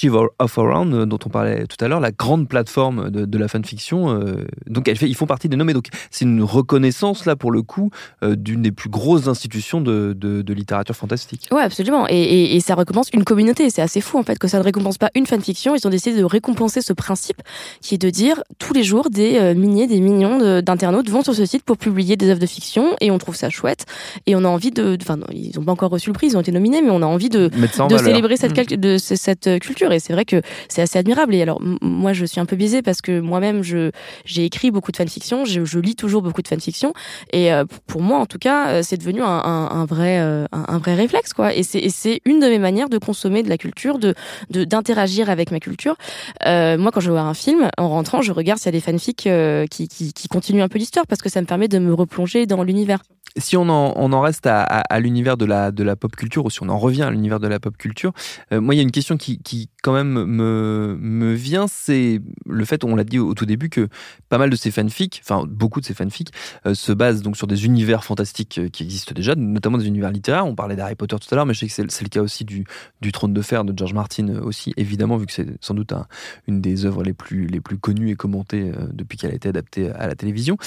Archive 0.04 0.30
of 0.40 0.58
Around, 0.58 1.06
dont 1.06 1.20
on 1.26 1.30
parlait 1.30 1.66
tout 1.68 1.84
à 1.84 1.88
l'heure, 1.88 2.00
la 2.00 2.12
grande 2.12 2.48
plateforme 2.48 3.10
de, 3.10 3.26
de 3.26 3.38
la 3.38 3.48
fanfiction. 3.48 4.22
donc 4.68 4.88
elle 4.88 4.98
fait, 4.98 5.08
ils 5.08 5.16
font 5.16 5.26
partie 5.26 5.50
des 5.50 5.58
nommés. 5.58 5.74
Donc 5.74 5.88
c'est 6.12 6.26
une 6.26 6.44
reconnaissance 6.44 7.26
là 7.26 7.36
pour 7.36 7.52
le 7.52 7.62
coup 7.62 7.90
d'une 8.22 8.62
des 8.62 8.72
plus 8.72 8.90
grosses 8.90 9.28
institutions 9.28 9.82
de, 9.82 10.14
de, 10.14 10.54
littérature 10.54 10.96
fantastique. 10.96 11.48
Ouais, 11.52 11.62
absolument. 11.62 12.06
Et, 12.10 12.56
et, 12.56 12.60
ça 12.60 12.76
récompense 12.76 13.10
une 13.14 13.24
communauté. 13.24 13.70
C'est 13.70 13.82
assez 13.82 14.02
fou 14.02 14.18
en 14.18 14.24
fait 14.24 14.38
que 14.38 14.48
ça 14.48 14.60
ne 14.60 14.64
récompense 14.64 14.98
pas 14.98 15.10
une 15.16 15.26
fanfiction. 15.26 15.76
Ils 15.76 15.88
ont 15.88 15.90
décidé 15.90 16.18
de 16.18 16.24
récompenser 16.24 16.82
ce 16.82 16.94
principe 16.94 17.42
qui 17.82 17.96
est 17.96 17.98
de 17.98 18.10
dire 18.10 18.44
tous 18.60 18.74
les 18.74 18.84
jours 18.84 19.10
des 19.10 19.38
euh, 19.38 19.54
milliers, 19.54 19.88
des 19.88 20.00
millions 20.00 20.62
d'internautes 20.62 21.10
vont 21.10 21.24
sur 21.24 21.34
ce 21.34 21.46
site 21.46 21.64
pour 21.64 21.78
publier 21.78 22.16
des 22.16 22.30
œuvres 22.30 22.40
de 22.40 22.46
fiction 22.46 22.96
et 23.02 23.12
on 23.12 23.18
trouve 23.18 23.36
ça 23.36 23.50
chouette. 23.50 23.86
Et 24.26 24.36
on 24.36 24.44
a 24.44 24.48
envie 24.48 24.72
de. 24.72 24.98
Enfin, 25.02 25.18
ils 25.32 25.52
n'ont 25.56 25.66
pas 25.66 25.72
encore 25.72 25.92
reçu 25.92 26.10
le 26.10 26.14
prix, 26.14 26.28
ils 26.28 26.38
ont 26.38 26.42
été 26.42 26.52
nominés, 26.52 26.82
mais 26.82 26.92
on 26.92 27.02
a 27.02 27.06
envie 27.06 27.30
de, 27.30 27.50
de 27.50 27.98
célébrer 27.98 28.38
cette, 28.38 28.72
mmh. 28.72 28.76
de, 28.76 28.98
cette 28.98 29.48
euh, 29.48 29.60
culture. 29.60 29.92
C'est 30.00 30.14
vrai 30.14 30.26
que 30.26 30.42
c'est 30.70 30.82
assez 30.82 31.00
admirable. 31.00 31.36
Et 31.36 31.42
alors, 31.42 31.62
moi, 31.82 32.14
je 32.14 32.26
suis 32.26 32.40
un 32.40 32.46
peu 32.46 32.56
biaisée 32.56 32.82
parce 32.82 33.02
que 33.02 33.20
moi-même, 33.20 33.62
j'ai 33.64 34.46
écrit 34.46 34.72
beaucoup 34.72 34.92
de 34.92 34.98
fanfiction, 34.98 35.46
je, 35.46 35.66
je 35.66 35.80
lis 35.80 35.96
toujours 35.96 36.22
beaucoup 36.22 36.42
de 36.42 36.48
fanfiction. 36.48 36.94
Et 37.32 37.54
euh, 37.54 37.66
pour 37.88 38.02
moi, 38.02 38.20
en 38.20 38.26
tout 38.26 38.40
cas, 38.40 38.84
c'est 38.84 38.98
devenu 38.98 39.22
un, 39.22 39.86
vrai, 39.86 40.18
un, 40.18 40.48
un, 40.52 40.78
vrai 40.78 40.96
réflexe, 40.96 41.34
quoi. 41.34 41.54
Et 41.54 41.64
c'est 41.64 42.22
une 42.26 42.40
de 42.40 42.48
mes 42.48 42.60
manières 42.60 42.90
de 42.90 42.98
consommer 42.98 43.44
de 43.44 43.50
la 43.50 43.58
culture, 43.58 44.00
de 44.00 44.14
d'interagir 44.50 45.30
avec 45.30 45.52
ma 45.52 45.60
culture. 45.60 45.96
Euh, 46.46 46.78
moi, 46.78 46.92
quand 46.92 47.00
je 47.00 47.12
vois 47.12 47.22
un 47.22 47.34
film, 47.34 47.70
en 47.78 47.90
rentrant, 47.90 48.22
je 48.22 48.32
regarde 48.32 48.60
s'il 48.60 48.68
y 48.68 48.70
a 48.70 48.72
des 48.72 48.80
fanfics 48.80 49.28
euh, 49.28 49.66
qui, 49.68 49.88
qui, 49.88 50.14
qui 50.14 50.28
continuent 50.28 50.62
un 50.62 50.70
peu 50.70 50.80
l'histoire 50.80 51.08
parce 51.08 51.22
que 51.22 51.30
ça 51.30 51.42
me 51.42 51.46
permet 51.46 51.68
de 51.68 51.80
me 51.80 51.94
replonger 51.94 52.46
dans 52.46 52.64
l'univers 52.64 53.00
si 53.38 53.58
on 53.58 53.68
en, 53.68 53.94
on 53.96 54.14
en 54.14 54.22
reste 54.22 54.46
à, 54.46 54.84
l'univers 55.00 55.38
de 55.38 55.46
la, 55.46 55.72
de 55.72 55.84
la 55.84 55.96
pop 55.96 56.16
culture, 56.16 56.46
ou 56.46 56.52
si 56.52 56.62
on 56.62 56.70
en 56.70 56.78
revient 56.78 57.02
à 57.02 57.10
l'univers 57.10 57.40
de 57.40 57.48
la 57.48 57.60
pop 57.60 57.76
culture, 57.76 58.14
euh, 58.52 58.62
moi, 58.62 58.76
il 58.76 58.78
y 58.78 58.80
a 58.80 58.84
une 58.84 58.92
question 58.92 59.18
qui 59.18 59.40
quand 59.84 59.94
même 59.94 60.26
me, 60.26 60.98
me 61.00 61.34
vient, 61.34 61.68
c'est 61.68 62.22
le 62.46 62.66
fait, 62.66 62.84
on 62.84 62.96
l'a 62.96 63.04
dit 63.04 63.20
au, 63.20 63.34
tout 63.34 63.46
début, 63.46 63.70
que 63.70 63.88
pas 64.30 64.38
mal 64.38 64.50
de 64.50 64.56
ces 64.56 64.72
fanfics, 64.72 65.22
enfin 65.24 65.46
beaucoup 65.48 65.80
de 65.80 65.86
ces 65.86 65.94
fanfics, 65.94 66.32
euh, 66.66 66.74
se 66.74 66.92
basent 66.92 67.22
donc 67.22 67.38
sur 67.38 67.48
des 67.48 67.66
univers 67.66 68.04
fantastiques 68.04 68.58
euh, 68.58 68.70
qui 68.70 68.84
existent 68.84 69.14
déjà, 69.14 69.36
notamment 69.36 69.78
des 69.78 69.88
univers 69.88 70.12
littéraires. 70.12 70.46
On 70.46 70.56
parlait 70.56 70.76
d'Harry 70.76 70.96
Potter 70.96 71.16
tout 71.20 71.28
à 71.32 71.36
l'heure, 71.36 71.46
mais 71.46 71.54
je 71.54 71.66
sais 71.66 71.68
que 71.68 71.92
c'est 71.92 72.04
le 72.04 72.10
cas 72.10 72.22
aussi 72.22 72.46
du, 72.46 72.66
du 73.02 73.12
Trône 73.12 73.34
de 73.34 73.42
Fer 73.42 73.64
de 73.64 73.74
George 73.78 73.94
Martin 73.94 74.40
aussi, 74.42 74.74
évidemment, 74.78 75.18
vu 75.18 75.26
que 75.26 75.34
c'est 75.34 75.48
sans 75.62 75.74
doute 75.74 75.92
un, 75.92 76.08
une 76.48 76.62
des 76.62 76.86
œuvres 76.86 77.04
les 77.04 77.14
plus, 77.14 77.48
les 77.48 77.62
plus 77.62 77.78
connues 77.78 78.10
et 78.10 78.16
commentées 78.16 78.72
depuis 78.92 79.18
qu'elle 79.18 79.32
a 79.32 79.36
été 79.36 79.50
adaptée 79.50 79.90
à 79.92 80.08
la 80.08 80.16
télévision. 80.16 80.58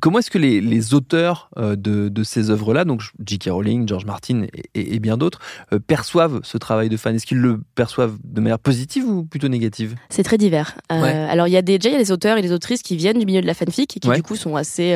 comment 0.00 0.18
est-ce 0.18 0.30
que 0.30 0.38
les, 0.38 0.60
les 0.60 0.94
auteurs 0.94 1.50
de 1.56 1.92
de, 2.08 2.22
ces 2.22 2.50
œuvres-là, 2.50 2.84
donc 2.84 3.02
J.K. 3.24 3.50
Rowling, 3.50 3.88
George 3.88 4.04
Martin 4.04 4.46
et, 4.74 4.98
bien 4.98 5.16
d'autres, 5.16 5.40
euh, 5.72 5.78
perçoivent 5.78 6.40
ce 6.42 6.58
travail 6.58 6.88
de 6.88 6.96
fan? 6.96 7.14
Est-ce 7.14 7.26
qu'ils 7.26 7.40
le 7.40 7.60
perçoivent 7.74 8.16
de 8.22 8.40
manière 8.40 8.51
positive 8.58 9.06
ou 9.06 9.24
plutôt 9.24 9.48
négative 9.48 9.94
C'est 10.08 10.22
très 10.22 10.38
divers. 10.38 10.76
Euh, 10.90 11.26
alors 11.28 11.48
il 11.48 11.52
y 11.52 11.56
a 11.56 11.62
déjà 11.62 11.88
y 11.88 11.94
a 11.94 11.98
des 11.98 12.12
auteurs 12.12 12.38
et 12.38 12.42
des 12.42 12.52
autrices 12.52 12.82
qui 12.82 12.96
viennent 12.96 13.18
du 13.18 13.26
milieu 13.26 13.40
de 13.40 13.46
la 13.46 13.54
fanfic 13.54 13.96
et 13.96 14.00
qui 14.00 14.08
du 14.08 14.22
coup 14.22 14.36
sont 14.36 14.56
assez 14.56 14.94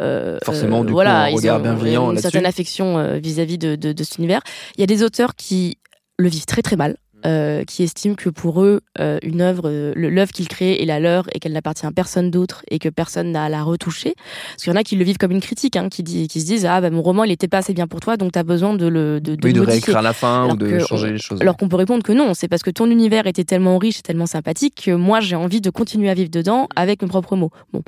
euh, 0.00 0.38
forcément 0.44 0.84
du 0.84 0.92
voilà, 0.92 1.30
coup, 1.30 1.36
regard 1.36 1.60
bienveillant 1.60 2.12
une 2.12 2.18
certaine 2.18 2.46
affection 2.46 3.18
vis-à-vis 3.18 3.58
de, 3.58 3.76
de 3.76 4.02
cet 4.04 4.18
univers. 4.18 4.40
Il 4.76 4.80
y 4.80 4.84
a 4.84 4.86
des 4.86 5.02
auteurs 5.02 5.34
qui 5.34 5.78
le 6.18 6.28
vivent 6.28 6.46
très 6.46 6.62
très 6.62 6.76
mal. 6.76 6.96
Euh, 7.26 7.64
qui 7.64 7.82
estiment 7.82 8.14
que 8.14 8.28
pour 8.30 8.62
eux, 8.62 8.80
euh, 9.00 9.18
une 9.24 9.40
œuvre, 9.40 9.64
euh, 9.66 9.92
l'œuvre 9.96 10.30
qu'ils 10.30 10.46
créent 10.46 10.80
est 10.80 10.86
la 10.86 11.00
leur 11.00 11.26
et 11.34 11.40
qu'elle 11.40 11.52
n'appartient 11.52 11.84
à 11.84 11.90
personne 11.90 12.30
d'autre 12.30 12.62
et 12.70 12.78
que 12.78 12.88
personne 12.88 13.32
n'a 13.32 13.42
à 13.42 13.48
la 13.48 13.64
retoucher. 13.64 14.14
Parce 14.50 14.62
qu'il 14.62 14.72
y 14.72 14.76
en 14.76 14.78
a 14.78 14.84
qui 14.84 14.94
le 14.94 15.04
vivent 15.04 15.18
comme 15.18 15.32
une 15.32 15.40
critique, 15.40 15.74
hein, 15.74 15.88
qui, 15.88 16.04
dit, 16.04 16.28
qui 16.28 16.40
se 16.40 16.46
disent 16.46 16.64
ah 16.64 16.80
bah, 16.80 16.90
mon 16.90 17.02
roman 17.02 17.24
il 17.24 17.32
était 17.32 17.48
pas 17.48 17.58
assez 17.58 17.74
bien 17.74 17.88
pour 17.88 17.98
toi 17.98 18.16
donc 18.16 18.30
tu 18.32 18.38
as 18.38 18.44
besoin 18.44 18.72
de 18.74 18.86
le 18.86 19.20
de, 19.20 19.34
de, 19.34 19.60
réécrire 19.60 19.96
à 19.96 20.02
la 20.02 20.12
fin 20.12 20.48
ou 20.48 20.56
de 20.56 20.78
changer 20.78 21.10
les 21.10 21.18
choses. 21.18 21.40
Alors 21.40 21.56
qu'on 21.56 21.68
peut 21.68 21.76
répondre 21.76 22.04
que 22.04 22.12
non, 22.12 22.34
c'est 22.34 22.46
parce 22.46 22.62
que 22.62 22.70
ton 22.70 22.88
univers 22.88 23.26
était 23.26 23.42
tellement 23.42 23.78
riche 23.78 23.98
et 23.98 24.02
tellement 24.02 24.26
sympathique 24.26 24.82
que 24.84 24.92
moi 24.92 25.18
j'ai 25.18 25.34
envie 25.34 25.60
de 25.60 25.70
continuer 25.70 26.10
à 26.10 26.14
vivre 26.14 26.30
dedans 26.30 26.68
avec 26.76 27.02
mes 27.02 27.08
propres 27.08 27.34
mots. 27.34 27.50
Bon, 27.72 27.82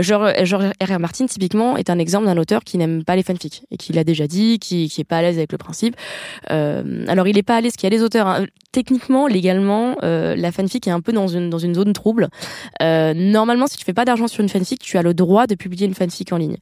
genre 0.00 0.30
George 0.44 0.70
R. 0.82 0.94
R. 0.94 0.98
Martin 0.98 1.26
typiquement 1.26 1.76
est 1.76 1.90
un 1.90 1.98
exemple 1.98 2.24
d'un 2.24 2.38
auteur 2.38 2.64
qui 2.64 2.78
n'aime 2.78 3.04
pas 3.04 3.16
les 3.16 3.22
fanfics 3.22 3.64
et 3.70 3.76
qui 3.76 3.92
l'a 3.92 4.04
déjà 4.04 4.26
dit, 4.26 4.58
qui 4.58 4.88
qui 4.88 5.02
est 5.02 5.04
pas 5.04 5.18
à 5.18 5.22
l'aise 5.22 5.36
avec 5.36 5.52
le 5.52 5.58
principe. 5.58 5.94
alors 6.48 7.28
il 7.28 7.36
est 7.36 7.42
pas 7.42 7.56
à 7.56 7.60
l'aise, 7.60 7.74
qu'il 7.74 7.84
y 7.84 7.92
a 7.92 7.96
des 7.96 8.02
auteurs 8.02 8.26
hein, 8.26 8.46
techniquement, 8.72 9.26
légalement, 9.26 9.96
euh, 10.02 10.34
la 10.34 10.50
fanfic 10.50 10.86
est 10.88 10.90
un 10.90 11.00
peu 11.00 11.12
dans 11.12 11.28
une, 11.28 11.50
dans 11.50 11.58
une 11.58 11.74
zone 11.74 11.92
trouble. 11.92 12.28
Euh, 12.82 13.12
normalement, 13.14 13.66
si 13.66 13.76
tu 13.76 13.84
fais 13.84 13.92
pas 13.92 14.06
d'argent 14.06 14.26
sur 14.26 14.42
une 14.42 14.48
fanfic, 14.48 14.80
tu 14.80 14.96
as 14.96 15.02
le 15.02 15.14
droit 15.14 15.46
de 15.46 15.54
publier 15.54 15.86
une 15.86 15.94
fanfic 15.94 16.32
en 16.32 16.38
ligne. 16.38 16.56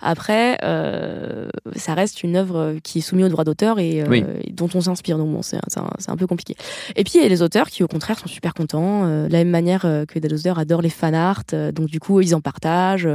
Après, 0.00 0.58
euh, 0.62 1.48
ça 1.74 1.94
reste 1.94 2.22
une 2.22 2.36
œuvre 2.36 2.76
qui 2.82 2.98
est 2.98 3.02
soumise 3.02 3.26
au 3.26 3.28
droit 3.28 3.44
d'auteur 3.44 3.78
et, 3.78 4.02
euh, 4.02 4.40
dont 4.50 4.68
on 4.74 4.80
s'inspire. 4.80 5.18
Donc 5.18 5.32
bon, 5.32 5.42
c'est 5.42 5.56
un, 5.56 5.88
un, 6.06 6.16
peu 6.16 6.26
compliqué. 6.26 6.54
Et 6.94 7.02
puis, 7.02 7.14
il 7.16 7.22
y 7.22 7.26
a 7.26 7.28
les 7.28 7.42
auteurs 7.42 7.68
qui, 7.68 7.82
au 7.82 7.88
contraire, 7.88 8.18
sont 8.18 8.28
super 8.28 8.54
contents. 8.54 9.04
Euh, 9.04 9.26
de 9.26 9.32
la 9.32 9.38
même 9.38 9.50
manière 9.50 9.82
que 9.82 10.18
des 10.18 10.32
auteurs 10.32 10.58
adorent 10.58 10.82
les 10.82 10.90
fan 10.90 11.14
art, 11.14 11.42
donc 11.74 11.86
du 11.86 11.98
coup, 11.98 12.20
ils 12.20 12.34
en 12.34 12.40
partagent. 12.40 13.08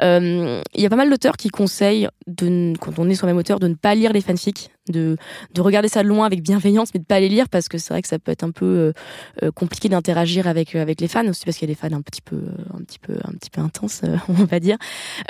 Il 0.00 0.62
y 0.74 0.86
a 0.86 0.90
pas 0.90 0.96
mal 0.96 1.10
d'auteurs 1.10 1.36
qui 1.36 1.48
conseillent, 1.48 2.08
de, 2.26 2.74
quand 2.80 2.98
on 2.98 3.08
est 3.08 3.14
soi-même 3.14 3.36
auteur, 3.36 3.60
de 3.60 3.68
ne 3.68 3.74
pas 3.74 3.94
lire 3.94 4.12
les 4.12 4.20
fanfics 4.20 4.70
de, 4.88 5.16
de 5.54 5.60
regarder 5.60 5.88
ça 5.88 6.02
de 6.02 6.08
loin 6.08 6.26
avec 6.26 6.42
bienveillance, 6.42 6.90
mais 6.92 7.00
de 7.00 7.04
pas 7.04 7.20
les 7.20 7.28
lire 7.28 7.48
parce 7.48 7.68
que 7.68 7.78
c'est 7.78 7.94
vrai 7.94 8.02
que 8.02 8.08
ça 8.08 8.18
peut 8.18 8.32
être 8.32 8.44
un 8.44 8.50
peu 8.50 8.66
euh, 8.66 8.92
euh, 9.42 9.50
compliqué 9.50 9.88
d'interagir 9.88 10.46
avec 10.46 10.74
euh, 10.74 10.82
avec 10.82 11.00
les 11.00 11.08
fans 11.08 11.26
aussi 11.26 11.44
parce 11.44 11.56
qu'il 11.56 11.68
y 11.68 11.72
a 11.72 11.74
des 11.74 11.80
fans 11.80 11.96
un 11.96 12.02
petit 12.02 12.20
peu 12.20 12.40
un 12.74 12.82
petit 12.82 12.98
peu 12.98 13.14
un 13.24 13.32
petit 13.32 13.50
peu 13.50 13.60
intenses, 13.60 14.02
on 14.28 14.44
va 14.44 14.60
dire, 14.60 14.76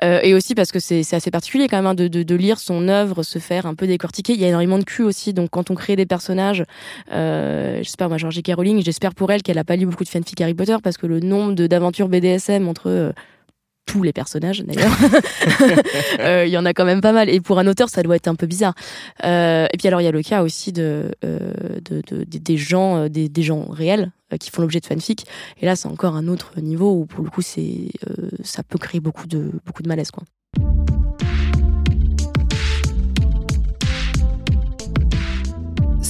et 0.03 0.35
aussi 0.35 0.55
parce 0.55 0.73
que 0.73 0.79
c'est 0.79 1.15
assez 1.15 1.31
particulier 1.31 1.69
quand 1.69 1.77
même 1.77 1.87
hein, 1.87 1.95
de, 1.95 2.09
de, 2.09 2.23
de 2.23 2.35
lire 2.35 2.59
son 2.59 2.89
œuvre 2.89 3.23
se 3.23 3.39
faire 3.39 3.67
un 3.67 3.75
peu 3.75 3.87
décortiquer. 3.87 4.35
Il 4.35 4.41
y 4.41 4.45
a 4.45 4.49
énormément 4.49 4.79
de 4.79 4.85
cul 4.85 5.03
aussi, 5.03 5.33
donc 5.33 5.51
quand 5.51 5.71
on 5.71 5.75
crée 5.75 5.97
des 5.97 6.07
personnages, 6.07 6.65
euh, 7.13 7.79
j'espère 7.79 8.09
moi 8.09 8.19
Georgie 8.19 8.43
Caroling, 8.43 8.83
j'espère 8.83 9.15
pour 9.15 9.31
elle 9.31 9.43
qu'elle 9.43 9.59
a 9.59 9.65
pas 9.65 9.77
lu 9.77 9.87
beaucoup 9.87 10.05
de 10.05 10.09
fanfic 10.09 10.41
Harry 10.41 10.55
Potter 10.55 10.77
parce 10.83 10.97
que 10.97 11.07
le 11.07 11.21
nombre 11.21 11.55
d'aventures 11.55 12.09
BDSM 12.09 12.69
entre 12.69 13.15
tous 13.87 14.03
les 14.03 14.13
personnages 14.13 14.63
d'ailleurs. 14.65 14.93
Euh, 16.21 16.45
il 16.47 16.53
y 16.53 16.59
en 16.59 16.65
a 16.65 16.73
quand 16.73 16.85
même 16.85 17.01
pas 17.01 17.13
mal. 17.13 17.29
Et 17.29 17.41
pour 17.41 17.59
un 17.59 17.67
auteur, 17.67 17.89
ça 17.89 18.03
doit 18.03 18.17
être 18.17 18.29
un 18.29 18.35
peu 18.35 18.47
bizarre. 18.47 18.75
Euh, 19.25 19.67
et 19.73 19.77
puis 19.77 19.89
alors, 19.89 20.01
il 20.01 20.05
y 20.05 20.07
a 20.07 20.13
le 20.13 20.23
cas 20.23 20.43
aussi 20.43 20.73
de, 20.73 21.11
euh, 21.25 21.53
de, 21.85 22.03
de, 22.09 22.25
des 22.25 22.57
gens, 22.57 23.09
des, 23.09 23.43
gens 23.43 23.67
réels 23.69 24.11
qui 24.41 24.51
font 24.51 24.63
l'objet 24.63 24.81
de 24.81 24.87
fanfic. 24.87 25.27
Et 25.61 25.67
là, 25.67 25.77
c'est 25.77 25.89
encore 25.89 26.17
un 26.17 26.29
autre 26.29 26.61
niveau 26.61 26.93
où 26.93 27.07
pour 27.07 27.25
le 27.25 27.31
coup, 27.31 27.43
c'est, 27.43 27.91
ça 28.43 28.63
peut 28.63 28.79
créer 28.79 29.01
beaucoup 29.01 29.27
de, 29.27 29.51
beaucoup 29.67 29.83
de 29.83 29.89
malaise, 29.89 30.11
quoi. 30.11 30.25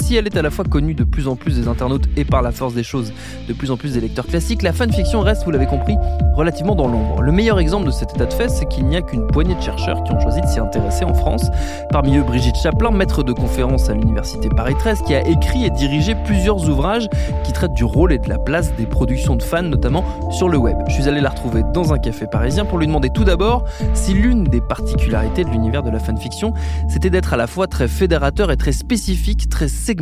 Si 0.04 0.16
elle 0.16 0.26
est 0.26 0.36
à 0.36 0.42
la 0.42 0.50
fois 0.50 0.66
connue 0.66 0.92
de 0.92 1.02
plus 1.02 1.28
en 1.28 1.34
plus 1.34 1.56
des 1.58 1.66
internautes 1.66 2.04
et 2.18 2.26
par 2.26 2.42
la 2.42 2.52
force 2.52 2.74
des 2.74 2.82
choses 2.82 3.10
de 3.48 3.54
plus 3.54 3.70
en 3.70 3.78
plus 3.78 3.94
des 3.94 4.00
lecteurs 4.00 4.26
classiques, 4.26 4.60
la 4.60 4.74
fanfiction 4.74 5.22
reste, 5.22 5.44
vous 5.44 5.50
l'avez 5.50 5.64
compris, 5.64 5.96
relativement 6.34 6.74
dans 6.74 6.88
l'ombre. 6.88 7.22
Le 7.22 7.32
meilleur 7.32 7.58
exemple 7.58 7.86
de 7.86 7.90
cet 7.90 8.14
état 8.14 8.26
de 8.26 8.32
fait, 8.34 8.50
c'est 8.50 8.66
qu'il 8.66 8.84
n'y 8.84 8.96
a 8.96 9.00
qu'une 9.00 9.26
poignée 9.26 9.54
de 9.54 9.62
chercheurs 9.62 10.04
qui 10.04 10.12
ont 10.12 10.20
choisi 10.20 10.42
de 10.42 10.46
s'y 10.46 10.60
intéresser 10.60 11.06
en 11.06 11.14
France. 11.14 11.46
Parmi 11.90 12.18
eux, 12.18 12.22
Brigitte 12.22 12.56
Chaplin, 12.62 12.90
maître 12.90 13.22
de 13.22 13.32
conférence 13.32 13.88
à 13.88 13.94
l'université 13.94 14.50
Paris 14.50 14.74
13, 14.78 15.00
qui 15.06 15.14
a 15.14 15.26
écrit 15.26 15.64
et 15.64 15.70
dirigé 15.70 16.14
plusieurs 16.26 16.68
ouvrages 16.68 17.08
qui 17.42 17.54
traitent 17.54 17.72
du 17.72 17.84
rôle 17.84 18.12
et 18.12 18.18
de 18.18 18.28
la 18.28 18.38
place 18.38 18.74
des 18.76 18.84
productions 18.84 19.36
de 19.36 19.42
fans, 19.42 19.62
notamment 19.62 20.04
sur 20.30 20.50
le 20.50 20.58
web. 20.58 20.76
Je 20.88 20.92
suis 20.92 21.08
allé 21.08 21.22
la 21.22 21.30
retrouver 21.30 21.62
dans 21.72 21.94
un 21.94 21.98
café 21.98 22.26
parisien 22.26 22.66
pour 22.66 22.78
lui 22.78 22.86
demander 22.86 23.08
tout 23.08 23.24
d'abord 23.24 23.64
si 23.94 24.12
l'une 24.12 24.44
des 24.44 24.60
particularités 24.60 25.44
de 25.44 25.48
l'univers 25.48 25.82
de 25.82 25.90
la 25.90 25.98
fanfiction, 25.98 26.52
c'était 26.90 27.08
d'être 27.08 27.32
à 27.32 27.38
la 27.38 27.46
fois 27.46 27.68
très 27.68 27.88
fédérateur 27.88 28.50
et 28.50 28.58
très 28.58 28.72
spécifique, 28.72 29.48
très 29.48 29.68
segmenté 29.68 29.94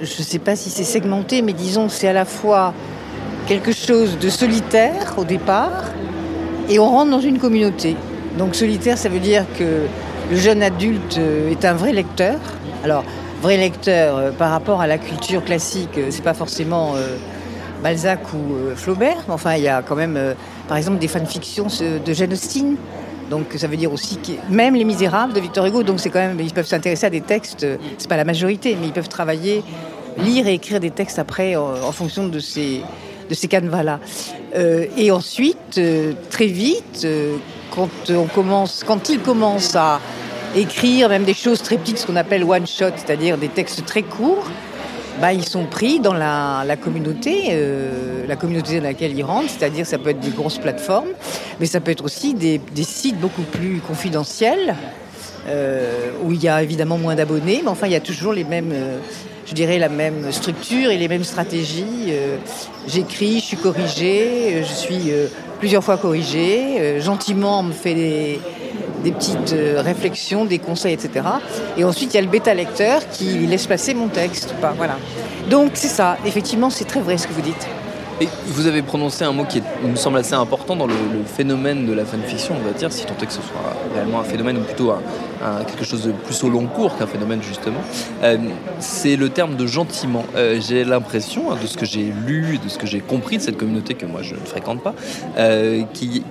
Je 0.00 0.18
ne 0.18 0.24
sais 0.24 0.38
pas 0.38 0.56
si 0.56 0.70
c'est 0.70 0.84
segmenté, 0.84 1.42
mais 1.42 1.52
disons 1.52 1.88
c'est 1.88 2.08
à 2.08 2.12
la 2.12 2.24
fois 2.24 2.74
quelque 3.46 3.72
chose 3.72 4.18
de 4.18 4.28
solitaire 4.28 5.14
au 5.16 5.24
départ 5.24 5.84
et 6.68 6.78
on 6.78 6.88
rentre 6.88 7.10
dans 7.10 7.20
une 7.20 7.38
communauté. 7.38 7.96
Donc 8.38 8.54
solitaire, 8.54 8.98
ça 8.98 9.08
veut 9.08 9.20
dire 9.20 9.44
que 9.58 9.86
le 10.30 10.36
jeune 10.36 10.62
adulte 10.62 11.18
euh, 11.18 11.50
est 11.50 11.64
un 11.64 11.74
vrai 11.74 11.92
lecteur. 11.92 12.38
Alors, 12.82 13.04
vrai 13.42 13.56
lecteur 13.56 14.16
euh, 14.16 14.30
par 14.30 14.50
rapport 14.50 14.80
à 14.80 14.86
la 14.86 14.98
culture 14.98 15.44
classique, 15.44 15.98
euh, 15.98 16.06
c'est 16.10 16.24
pas 16.24 16.34
forcément 16.34 16.94
Balzac 17.82 18.20
ou 18.32 18.74
Flaubert, 18.74 19.24
enfin, 19.28 19.56
il 19.56 19.62
y 19.62 19.68
a 19.68 19.82
quand 19.82 19.94
même, 19.94 20.18
par 20.68 20.78
exemple, 20.78 20.98
des 20.98 21.08
fanfictions 21.08 21.66
de 21.66 22.12
Jane 22.14 22.32
Austen 22.32 22.76
donc 23.30 23.46
ça 23.56 23.66
veut 23.66 23.76
dire 23.76 23.92
aussi 23.92 24.18
que 24.18 24.32
même 24.52 24.74
les 24.74 24.84
Misérables 24.84 25.32
de 25.32 25.40
Victor 25.40 25.66
Hugo, 25.66 25.82
donc 25.82 26.00
c'est 26.00 26.10
quand 26.10 26.20
même 26.20 26.38
ils 26.40 26.52
peuvent 26.52 26.66
s'intéresser 26.66 27.06
à 27.06 27.10
des 27.10 27.20
textes, 27.20 27.66
c'est 27.98 28.08
pas 28.08 28.16
la 28.16 28.24
majorité, 28.24 28.76
mais 28.80 28.86
ils 28.86 28.92
peuvent 28.92 29.08
travailler, 29.08 29.62
lire 30.18 30.46
et 30.46 30.54
écrire 30.54 30.80
des 30.80 30.90
textes 30.90 31.18
après 31.18 31.56
en, 31.56 31.92
fonction 31.92 32.28
de 32.28 32.38
ces 32.38 32.82
de 33.28 33.34
ces 33.34 33.48
canevas-là. 33.48 34.00
Euh, 34.54 34.86
et 34.96 35.10
ensuite, 35.10 35.78
euh, 35.78 36.12
très 36.30 36.46
vite, 36.46 37.02
euh, 37.04 37.36
quand 37.70 38.10
on 38.10 38.26
commence, 38.26 38.84
quand 38.86 39.08
ils 39.08 39.20
commencent 39.20 39.76
à 39.76 40.00
écrire 40.54 41.08
même 41.08 41.24
des 41.24 41.34
choses 41.34 41.62
très 41.62 41.76
petites, 41.76 41.98
ce 41.98 42.06
qu'on 42.06 42.16
appelle 42.16 42.44
one 42.44 42.66
shot, 42.66 42.92
c'est-à-dire 42.96 43.38
des 43.38 43.48
textes 43.48 43.84
très 43.84 44.02
courts, 44.02 44.50
bah, 45.20 45.32
ils 45.32 45.44
sont 45.44 45.66
pris 45.66 46.00
dans 46.00 46.12
la, 46.12 46.76
communauté, 46.76 47.48
euh, 47.50 48.26
la 48.26 48.36
communauté 48.36 48.78
dans 48.78 48.84
laquelle 48.84 49.16
ils 49.16 49.22
rentrent, 49.22 49.50
c'est-à-dire 49.50 49.86
ça 49.86 49.98
peut 49.98 50.10
être 50.10 50.20
des 50.20 50.30
grosses 50.30 50.58
plateformes, 50.58 51.10
mais 51.60 51.66
ça 51.66 51.80
peut 51.80 51.90
être 51.90 52.04
aussi 52.04 52.34
des, 52.34 52.60
sites 52.82 53.18
beaucoup 53.18 53.42
plus 53.42 53.80
confidentiels, 53.80 54.74
euh, 55.48 56.10
où 56.24 56.32
il 56.32 56.42
y 56.42 56.48
a 56.48 56.62
évidemment 56.62 56.98
moins 56.98 57.14
d'abonnés, 57.14 57.60
mais 57.62 57.70
enfin 57.70 57.86
il 57.86 57.92
y 57.92 57.96
a 57.96 58.00
toujours 58.00 58.32
les 58.32 58.44
mêmes, 58.44 58.72
euh, 58.72 58.98
je 59.46 59.54
dirais 59.54 59.78
la 59.78 59.88
même 59.88 60.32
structure 60.32 60.90
et 60.90 60.98
les 60.98 61.08
mêmes 61.08 61.24
stratégies. 61.24 62.14
J'écris, 62.88 63.40
je 63.40 63.44
suis 63.44 63.56
corrigé, 63.58 64.62
je 64.62 64.72
suis 64.72 65.12
plusieurs 65.58 65.84
fois 65.84 65.98
corrigé, 65.98 66.98
gentiment 67.00 67.60
on 67.60 67.64
me 67.64 67.72
fait 67.72 67.94
des 67.94 68.40
des 69.04 69.12
petites 69.12 69.52
euh, 69.52 69.80
réflexions, 69.82 70.44
des 70.46 70.58
conseils, 70.58 70.94
etc. 70.94 71.26
Et 71.76 71.84
ensuite, 71.84 72.12
il 72.12 72.16
y 72.16 72.18
a 72.18 72.22
le 72.22 72.28
bêta-lecteur 72.28 73.02
qui 73.10 73.46
laisse 73.46 73.66
passer 73.66 73.94
mon 73.94 74.08
texte. 74.08 74.54
Pas, 74.60 74.72
voilà. 74.76 74.96
Donc, 75.50 75.72
c'est 75.74 75.88
ça. 75.88 76.16
Effectivement, 76.26 76.70
c'est 76.70 76.86
très 76.86 77.00
vrai 77.00 77.18
ce 77.18 77.28
que 77.28 77.32
vous 77.32 77.42
dites. 77.42 77.68
Vous 78.46 78.68
avez 78.68 78.82
prononcé 78.82 79.24
un 79.24 79.32
mot 79.32 79.44
qui 79.44 79.60
me 79.84 79.96
semble 79.96 80.18
assez 80.18 80.34
important 80.34 80.76
dans 80.76 80.86
le, 80.86 80.94
phénomène 81.26 81.84
de 81.84 81.92
la 81.92 82.04
fanfiction, 82.04 82.54
on 82.56 82.64
va 82.64 82.70
dire, 82.70 82.92
si 82.92 83.04
tant 83.04 83.14
est 83.20 83.26
que 83.26 83.32
ce 83.32 83.40
soit 83.42 83.76
réellement 83.92 84.20
un 84.20 84.24
phénomène 84.24 84.58
ou 84.58 84.60
plutôt 84.60 84.92
quelque 85.66 85.84
chose 85.84 86.04
de 86.04 86.12
plus 86.12 86.44
au 86.44 86.48
long 86.48 86.66
cours 86.66 86.96
qu'un 86.96 87.08
phénomène 87.08 87.42
justement. 87.42 87.80
Euh, 88.22 88.36
c'est 88.78 89.16
le 89.16 89.30
terme 89.30 89.56
de 89.56 89.66
gentiment. 89.66 90.24
Euh, 90.36 90.60
j'ai 90.60 90.84
l'impression, 90.84 91.50
hein, 91.50 91.58
de 91.60 91.66
ce 91.66 91.76
que 91.76 91.86
j'ai 91.86 92.12
lu, 92.24 92.58
de 92.62 92.68
ce 92.68 92.78
que 92.78 92.86
j'ai 92.86 93.00
compris 93.00 93.38
de 93.38 93.42
cette 93.42 93.56
communauté 93.56 93.94
que 93.94 94.06
moi 94.06 94.22
je 94.22 94.36
ne 94.36 94.40
fréquente 94.40 94.80
pas, 94.80 94.94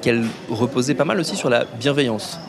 qu'elle 0.01 0.24
reposait 0.50 0.96
pas 0.96 1.06
mal 1.06 1.20
aussi 1.20 1.36
sur 1.36 1.50
la 1.50 1.65
bienveillance. 1.65 2.39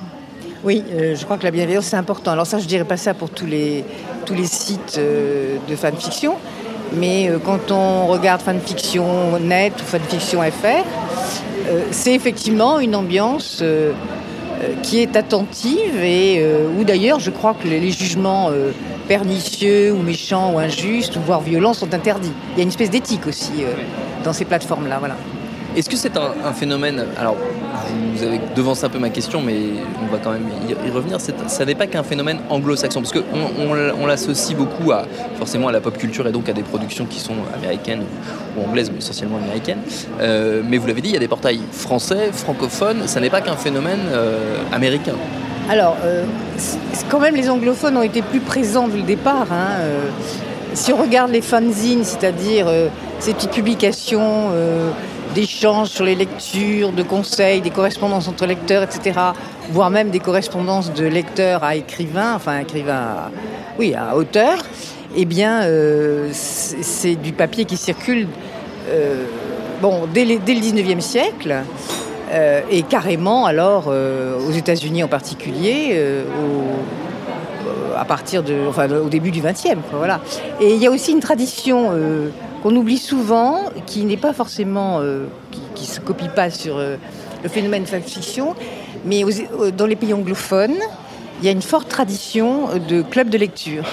Oui, 0.65 0.83
euh, 0.95 1.15
je 1.15 1.23
crois 1.27 1.37
que 1.37 1.45
la 1.45 1.51
bienveillance, 1.51 1.85
c'est 1.85 1.97
important. 1.97 2.31
Alors 2.31 2.47
ça, 2.47 2.59
je 2.59 2.65
dirais 2.65 2.85
pas 2.85 2.97
ça 2.97 3.13
pour 3.13 3.29
tous 3.29 3.45
les, 3.45 3.85
tous 4.25 4.33
les 4.33 4.47
sites 4.47 4.97
euh, 4.97 5.59
de 5.69 5.77
fanfiction, 5.77 6.37
mais 6.95 7.29
euh, 7.29 7.39
quand 7.39 7.71
on 7.71 8.07
regarde 8.07 8.41
fanfiction 8.41 9.39
net 9.41 9.75
ou 9.83 9.85
fanfiction 9.85 10.41
FR, 10.41 10.85
c'est 11.91 12.15
effectivement 12.15 12.79
une 12.79 12.95
ambiance 12.95 13.63
qui 14.83 15.01
est 15.01 15.17
attentive 15.17 16.03
et 16.03 16.45
où 16.79 16.85
d'ailleurs, 16.85 17.21
je 17.21 17.31
crois 17.31 17.55
que 17.55 17.67
les, 17.67 17.91
jugements 17.91 18.51
pernicieux 19.09 19.93
ou 19.93 20.03
méchants 20.03 20.53
ou 20.53 20.59
injustes, 20.59 21.17
voire 21.17 21.41
violents, 21.41 21.73
sont 21.73 21.95
interdits. 21.95 22.33
Il 22.53 22.59
y 22.59 22.61
a 22.61 22.63
une 22.65 22.69
espèce 22.69 22.91
d'éthique 22.91 23.27
aussi 23.27 23.65
dans 24.25 24.35
ces 24.35 24.45
plateformes-là. 24.45 24.99
Voilà. 24.99 25.17
Est-ce 25.77 25.91
que 25.91 25.97
c'est 25.97 26.17
un, 26.17 26.53
phénomène 26.53 27.05
Alors, 27.19 27.37
vous 28.15 28.23
avez 28.23 28.39
devancé 28.55 28.85
un 28.85 28.89
peu 28.89 29.01
ma 29.01 29.11
question, 29.11 29.43
mais 29.43 29.57
on 30.01 30.13
va 30.13 30.19
quand 30.23 30.31
même 30.31 30.47
y, 30.69 30.91
revenir. 30.91 31.19
Ça 31.21 31.65
n'est 31.65 31.75
pas 31.75 31.89
qu'un 31.89 32.05
phénomène 32.05 32.39
anglo-saxon, 32.49 33.03
parce 33.03 33.13
qu'on 33.13 34.01
on, 34.01 34.07
l'associe 34.07 34.57
beaucoup 34.57 34.93
à, 34.93 35.05
forcément 35.37 35.67
à 35.67 35.73
la 35.73 35.81
pop 35.81 35.99
culture 35.99 36.29
et 36.29 36.33
donc 36.33 36.49
à 36.49 36.53
des 36.53 36.63
productions 36.63 37.07
qui 37.07 37.19
sont 37.19 37.35
américaines 37.53 38.05
ou 38.57 38.69
anglaises, 38.69 38.91
mais 38.93 38.99
essentiellement 38.99 39.39
américaines. 39.39 39.81
Euh, 40.21 40.63
mais 40.65 40.79
vous 40.79 40.87
l'avez 40.87 41.01
dit, 41.01 41.09
il 41.09 41.15
y 41.15 41.17
a 41.17 41.21
des 41.21 41.29
portails 41.29 41.61
français, 41.73 42.31
francophones. 42.33 43.09
Ça 43.09 43.19
n'est 43.19 43.31
pas 43.31 43.41
qu'un 43.41 43.57
phénomène 43.57 44.01
euh, 44.13 44.57
américain. 44.73 45.15
Alors, 45.69 45.97
euh, 46.05 46.25
quand 47.11 47.19
même, 47.19 47.35
les 47.35 47.51
anglophones 47.51 47.97
ont 47.97 48.03
été 48.03 48.23
plus 48.23 48.41
présents 48.41 48.87
dès 48.87 48.99
le 48.99 49.03
départ. 49.03 49.49
Hein, 49.51 49.81
si 50.73 50.93
on 50.93 50.99
regarde 50.99 51.33
les 51.33 51.41
fanzines, 51.41 52.05
c'est-à-dire 52.05 52.67
ces 53.19 53.33
petites 53.33 53.53
publications 53.53 54.51
d'échanges 55.35 55.89
sur 55.89 56.05
les 56.05 56.15
lectures, 56.15 56.93
de 56.93 57.03
conseils, 57.03 57.61
des 57.61 57.71
correspondances 57.71 58.29
entre 58.29 58.47
lecteurs, 58.47 58.83
etc., 58.83 59.19
voire 59.71 59.91
même 59.91 60.11
des 60.11 60.21
correspondances 60.21 60.93
de 60.93 61.05
lecteurs 61.05 61.65
à 61.65 61.75
écrivains, 61.75 62.35
enfin 62.35 62.61
écrivains, 62.61 62.95
à, 62.95 63.31
oui, 63.79 63.95
à 63.95 64.17
auteurs, 64.17 64.63
eh 65.17 65.25
bien, 65.25 65.63
euh, 65.63 66.29
c'est 66.33 67.15
du 67.17 67.33
papier 67.33 67.65
qui 67.65 67.77
circule 67.77 68.27
euh, 68.89 69.25
bon, 69.81 70.07
dès, 70.13 70.25
le 70.25 70.37
19e 70.37 71.01
siècle. 71.01 71.57
Euh, 72.33 72.63
et 72.71 72.83
carrément 72.83 73.45
alors 73.45 73.89
aux 73.89 74.51
États-Unis 74.51 75.05
en 75.05 75.09
particulier, 75.09 76.01
à 77.97 78.05
partir 78.05 78.43
de, 78.43 78.55
enfin, 78.69 78.89
au 78.91 79.09
début 79.09 79.31
du 79.31 79.41
20e. 79.41 79.77
voilà. 79.93 80.21
Et 80.61 80.75
il 80.75 80.83
y 80.83 80.87
a 80.87 80.91
aussi 80.91 81.13
une 81.13 81.21
tradition 81.21 81.93
qu'on 82.65 82.75
oublie 82.77 82.97
souvent, 82.97 83.61
qui 83.85 84.07
n'est 84.07 84.17
pas 84.17 84.33
forcément, 84.33 85.01
euh, 85.01 85.27
qui, 85.75 85.83
ne 85.83 85.87
se 85.87 86.01
copie 86.01 86.31
pas 86.35 86.49
sur 86.49 86.79
euh, 86.79 86.97
le 87.43 87.49
phénomène 87.51 87.85
fiction, 87.85 88.55
mais 89.05 89.23
euh, 89.23 89.71
dans 89.71 89.85
les 89.85 89.97
pays 89.97 90.15
anglophones, 90.15 90.79
il 91.41 91.45
y 91.45 91.49
a 91.49 91.53
une 91.53 91.61
forte 91.61 91.91
tradition 91.91 92.69
de 92.89 93.03
clubs 93.03 93.29
de 93.29 93.37
lecture. 93.37 93.85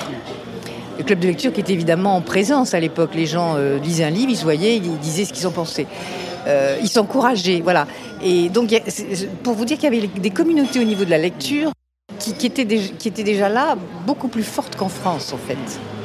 Le 0.98 1.04
club 1.04 1.20
de 1.20 1.28
lecture 1.28 1.52
qui 1.52 1.60
était 1.60 1.74
évidemment 1.74 2.16
en 2.16 2.22
présence 2.22 2.74
à 2.74 2.80
l'époque. 2.80 3.10
Les 3.14 3.26
gens 3.26 3.58
lisaient 3.84 4.06
un 4.06 4.10
livre, 4.10 4.30
ils 4.30 4.38
se 4.38 4.44
voyaient, 4.44 4.78
ils 4.78 5.00
disaient 5.00 5.26
ce 5.26 5.34
qu'ils 5.34 5.48
en 5.48 5.52
pensaient. 5.52 5.88
ils 6.82 6.88
s'encourageaient, 6.88 7.62
voilà. 7.62 7.88
Et 8.24 8.50
donc, 8.50 8.70
pour 9.42 9.56
vous 9.56 9.66
dire 9.66 9.78
qu'il 9.80 9.92
y 9.92 9.98
avait 9.98 10.08
des 10.08 10.30
communautés 10.30 10.80
au 10.80 10.84
niveau 10.84 11.04
de 11.04 11.10
la 11.10 11.18
lecture 11.18 11.72
qui 12.20 12.46
étaient 12.46 13.24
déjà 13.24 13.50
là, 13.50 13.76
beaucoup 14.06 14.28
plus 14.28 14.44
fortes 14.44 14.76
qu'en 14.76 14.90
France, 14.90 15.34
en 15.34 15.38
fait. 15.38 15.58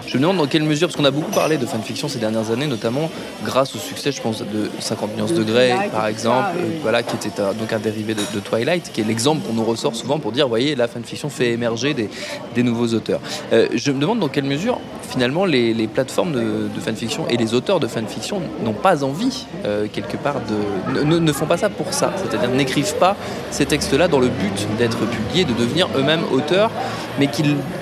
Je 0.06 0.16
me 0.16 0.22
demande 0.22 0.36
dans 0.36 0.46
quelle 0.46 0.62
mesure, 0.62 0.86
parce 0.88 0.96
qu'on 0.96 1.04
a 1.04 1.10
beaucoup 1.10 1.32
parlé 1.32 1.56
de 1.56 1.66
fanfiction 1.66 2.08
ces 2.08 2.18
dernières 2.18 2.50
années, 2.52 2.68
notamment 2.68 3.10
grâce 3.44 3.74
au 3.74 3.78
succès, 3.78 4.12
je 4.12 4.22
pense, 4.22 4.38
de 4.38 4.70
50 4.78 5.16
nuances 5.16 5.32
de 5.32 5.42
degrés, 5.42 5.74
par 5.90 6.06
exemple, 6.06 6.50
euh, 6.58 6.78
voilà, 6.82 7.02
qui 7.02 7.16
était 7.16 7.42
donc 7.58 7.72
un 7.72 7.78
dérivé 7.78 8.14
de, 8.14 8.40
Twilight, 8.40 8.92
qui 8.92 9.00
est 9.00 9.04
l'exemple 9.04 9.42
qu'on 9.46 9.54
nous 9.54 9.64
ressort 9.64 9.96
souvent 9.96 10.18
pour 10.18 10.30
dire, 10.30 10.48
voyez, 10.48 10.76
la 10.76 10.86
fanfiction 10.86 11.28
fait 11.28 11.50
émerger 11.50 11.94
des, 11.94 12.62
nouveaux 12.62 12.94
auteurs. 12.94 13.20
Euh, 13.52 13.66
je 13.74 13.90
me 13.90 14.00
demande 14.00 14.20
dans 14.20 14.28
quelle 14.28 14.44
mesure, 14.44 14.78
finalement, 15.08 15.44
les, 15.44 15.88
plateformes 15.88 16.32
de, 16.32 16.80
fanfiction 16.80 17.26
et 17.28 17.36
les 17.36 17.54
auteurs 17.54 17.80
de 17.80 17.86
fanfiction 17.86 18.40
n'ont 18.62 18.72
pas 18.72 19.02
envie, 19.02 19.46
euh, 19.64 19.86
quelque 19.92 20.16
part, 20.16 20.36
de, 20.40 21.02
ne, 21.02 21.32
font 21.32 21.46
pas 21.46 21.56
ça 21.56 21.68
pour 21.68 21.92
ça. 21.92 22.12
C'est-à-dire 22.16 22.50
n'écrivent 22.50 22.96
pas 22.96 23.16
ces 23.50 23.66
textes-là 23.66 24.08
dans 24.08 24.20
le 24.20 24.28
but 24.28 24.66
d'être 24.78 24.98
publiés, 24.98 25.44
de 25.44 25.52
devenir 25.52 25.88
eux-mêmes 25.96 26.24
auteurs, 26.32 26.70
mais 27.18 27.26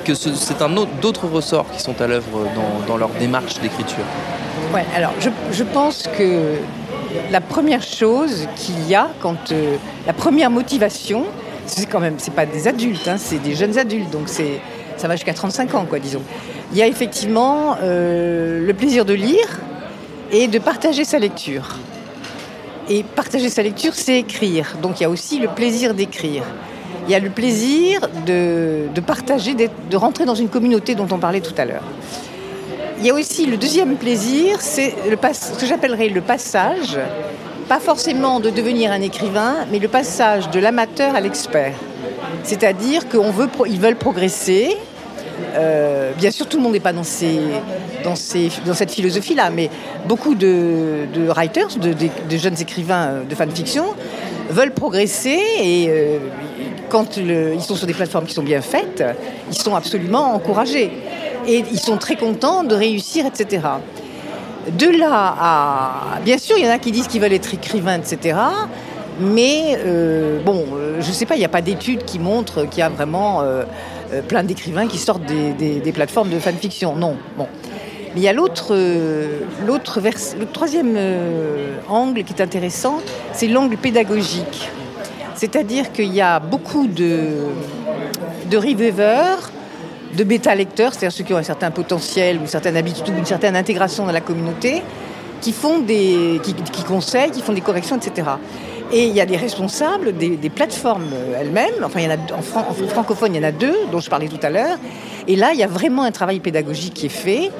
que 0.04 0.14
c'est 0.14 0.30
d'autres 1.00 1.26
ressorts 1.26 1.70
qui 1.72 1.80
sont 1.80 2.00
à 2.00 2.06
l'œuvre 2.06 2.46
dans, 2.86 2.96
leur 2.96 3.10
démarche 3.10 3.58
d'écriture 3.60 4.04
Ouais, 4.72 4.84
alors 4.94 5.12
je, 5.20 5.62
pense 5.62 6.04
que 6.18 6.56
la 7.30 7.40
première 7.40 7.82
chose 7.82 8.46
qu'il 8.56 8.88
y 8.88 8.94
a 8.94 9.08
quand 9.20 9.52
euh, 9.52 9.76
la 10.06 10.12
première 10.12 10.50
motivation, 10.50 11.24
c'est 11.66 11.86
quand 11.86 12.00
même, 12.00 12.16
c'est 12.18 12.34
pas 12.34 12.46
des 12.46 12.66
adultes, 12.66 13.06
hein, 13.08 13.16
c'est 13.18 13.38
des 13.38 13.54
jeunes 13.54 13.78
adultes, 13.78 14.10
donc 14.10 14.24
c'est 14.26 14.60
ça 14.96 15.08
va 15.08 15.16
jusqu'à 15.16 15.34
35 15.34 15.74
ans, 15.74 15.86
quoi, 15.88 15.98
disons. 15.98 16.22
Il 16.72 16.78
y 16.78 16.82
a 16.82 16.86
effectivement 16.86 17.76
euh, 17.82 18.64
le 18.64 18.74
plaisir 18.74 19.04
de 19.04 19.14
lire 19.14 19.60
et 20.32 20.48
de 20.48 20.58
partager 20.58 21.04
sa 21.04 21.18
lecture. 21.18 21.76
Et 22.88 23.02
partager 23.02 23.48
sa 23.48 23.62
lecture, 23.62 23.94
c'est 23.94 24.18
écrire. 24.18 24.76
Donc 24.82 25.00
il 25.00 25.04
y 25.04 25.06
a 25.06 25.10
aussi 25.10 25.38
le 25.38 25.48
plaisir 25.48 25.94
d'écrire 25.94 26.42
il 27.06 27.12
y 27.12 27.14
a 27.14 27.18
le 27.18 27.30
plaisir 27.30 28.00
de, 28.26 28.88
partager, 29.06 29.54
de 29.54 29.96
rentrer 29.96 30.24
dans 30.24 30.34
une 30.34 30.48
communauté 30.48 30.94
dont 30.94 31.06
on 31.10 31.18
parlait 31.18 31.40
tout 31.40 31.54
à 31.58 31.64
l'heure. 31.64 31.84
Il 32.98 33.06
y 33.06 33.10
a 33.10 33.14
aussi 33.14 33.46
le 33.46 33.56
deuxième 33.56 33.96
plaisir, 33.96 34.60
c'est 34.60 34.94
ce 35.04 35.58
que 35.58 35.66
j'appellerais 35.66 36.08
le 36.08 36.20
passage, 36.20 36.98
pas 37.68 37.80
forcément 37.80 38.40
de 38.40 38.50
devenir 38.50 38.92
un 38.92 39.00
écrivain, 39.00 39.66
mais 39.70 39.78
le 39.78 39.88
passage 39.88 40.50
de 40.50 40.60
l'amateur 40.60 41.14
à 41.14 41.20
l'expert. 41.20 41.74
C'est-à-dire 42.42 43.02
qu'ils 43.08 43.80
veulent 43.80 43.96
progresser. 43.96 44.76
Euh, 45.56 46.12
bien 46.16 46.30
sûr, 46.30 46.46
tout 46.46 46.56
le 46.56 46.62
monde 46.62 46.72
n'est 46.72 46.80
pas 46.80 46.92
dans, 46.92 47.02
dans, 48.04 48.14
dans 48.66 48.74
cette 48.74 48.90
philosophie-là, 48.90 49.50
mais 49.50 49.70
beaucoup 50.06 50.34
de, 50.34 51.06
writers, 51.28 51.76
de, 51.76 52.36
jeunes 52.36 52.60
écrivains 52.60 53.22
de 53.28 53.34
fanfiction, 53.34 53.86
veulent 54.50 54.72
progresser 54.72 55.40
et 55.60 55.86
euh, 55.88 56.18
quand 56.88 57.16
ils 57.16 57.62
sont 57.62 57.76
sur 57.76 57.86
des 57.86 57.94
plateformes 57.94 58.26
qui 58.26 58.34
sont 58.34 58.42
bien 58.42 58.60
faites, 58.60 59.02
ils 59.48 59.56
sont 59.56 59.74
absolument 59.74 60.34
encouragés. 60.34 60.90
Et 61.46 61.64
ils 61.70 61.80
sont 61.80 61.98
très 61.98 62.16
contents 62.16 62.64
de 62.64 62.74
réussir, 62.74 63.26
etc. 63.26 63.62
De 64.78 64.86
là 64.98 65.34
à... 65.38 66.20
Bien 66.24 66.38
sûr, 66.38 66.56
il 66.58 66.64
y 66.64 66.68
en 66.68 66.72
a 66.72 66.78
qui 66.78 66.90
disent 66.90 67.06
qu'ils 67.06 67.20
veulent 67.20 67.34
être 67.34 67.52
écrivains, 67.52 67.98
etc. 67.98 68.36
Mais 69.20 69.78
euh, 69.84 70.42
bon, 70.42 70.64
euh, 70.74 71.00
je 71.00 71.08
ne 71.08 71.12
sais 71.12 71.26
pas, 71.26 71.36
il 71.36 71.38
n'y 71.38 71.44
a 71.44 71.50
pas 71.50 71.62
d'études 71.62 72.04
qui 72.04 72.18
montrent 72.18 72.64
qu'il 72.64 72.80
y 72.80 72.82
a 72.82 72.88
vraiment 72.88 73.42
euh, 73.42 73.64
plein 74.26 74.42
d'écrivains 74.42 74.88
qui 74.88 74.98
sortent 74.98 75.24
des, 75.24 75.92
plateformes 75.92 76.30
de 76.30 76.38
fanfiction. 76.38 76.96
Non, 76.96 77.16
bon. 77.36 77.46
Mais 78.14 78.20
il 78.20 78.22
y 78.22 78.28
a 78.28 78.32
l'autre, 78.32 78.76
l'autre 79.66 80.00
le 80.38 80.46
troisième 80.46 80.96
angle 81.88 82.22
qui 82.22 82.32
est 82.32 82.40
intéressant, 82.40 83.00
c'est 83.32 83.48
l'angle 83.48 83.76
pédagogique. 83.76 84.68
C'est-à-dire 85.44 85.92
qu'il 85.92 86.10
y 86.14 86.22
a 86.22 86.40
beaucoup 86.40 86.86
de, 86.86 87.48
de 88.50 88.56
reviewers, 88.56 89.50
de 90.16 90.24
bêta-lecteurs, 90.24 90.94
c'est-à-dire 90.94 91.12
ceux 91.12 91.22
qui 91.22 91.34
ont 91.34 91.36
un 91.36 91.42
certain 91.42 91.70
potentiel 91.70 92.38
ou 92.38 92.40
une 92.40 92.46
certaine 92.46 92.78
habitude 92.78 93.12
une 93.14 93.26
certaine 93.26 93.54
intégration 93.54 94.06
dans 94.06 94.12
la 94.12 94.22
communauté, 94.22 94.82
qui 95.42 95.52
font 95.52 95.80
des, 95.80 96.40
conseillent, 96.88 97.30
qui 97.30 97.42
font 97.42 97.52
des 97.52 97.60
corrections, 97.60 97.98
etc. 97.98 98.26
Et 98.90 99.04
il 99.04 99.14
y 99.14 99.20
a 99.20 99.26
des 99.26 99.36
responsables 99.36 100.16
des, 100.16 100.48
plateformes 100.48 101.12
elles-mêmes. 101.38 101.84
Enfin, 101.84 102.00
en, 102.34 102.88
francophone, 102.88 103.34
il 103.34 103.42
y 103.42 103.44
en 103.44 103.48
a 103.48 103.52
deux, 103.52 103.76
dont 103.92 104.00
je 104.00 104.08
parlais 104.08 104.28
tout 104.28 104.40
à 104.42 104.48
l'heure. 104.48 104.78
Et 105.28 105.36
là, 105.36 105.50
il 105.52 105.58
y 105.58 105.62
a 105.62 105.66
vraiment 105.66 106.04
un 106.04 106.10
travail 106.10 106.40
pédagogique 106.40 106.94
qui 106.94 107.06
est 107.06 107.10
fait. 107.10 107.50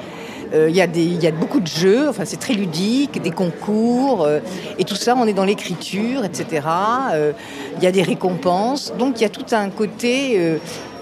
Euh, 0.53 0.69
il 0.69 0.75
y, 0.75 0.81
a 1.27 1.31
beaucoup 1.31 1.59
de 1.59 1.67
jeux, 1.67 2.07
enfin 2.09 2.23
c'est 2.25 2.39
très 2.39 2.53
ludique, 2.53 3.21
des 3.21 3.31
concours, 3.31 4.23
euh, 4.23 4.39
et 4.77 4.83
tout 4.83 4.95
ça, 4.95 5.15
on 5.17 5.25
est 5.25 5.33
dans 5.33 5.45
l'écriture, 5.45 6.23
etc. 6.23 6.67
Euh, 7.13 7.31
Il 7.77 7.83
y 7.83 7.87
a 7.87 7.91
des 7.91 8.03
récompenses, 8.03 8.93
donc 8.97 9.19
il 9.19 9.23
y 9.23 9.25
a 9.25 9.29
tout 9.29 9.45
un 9.51 9.69
côté. 9.69 10.39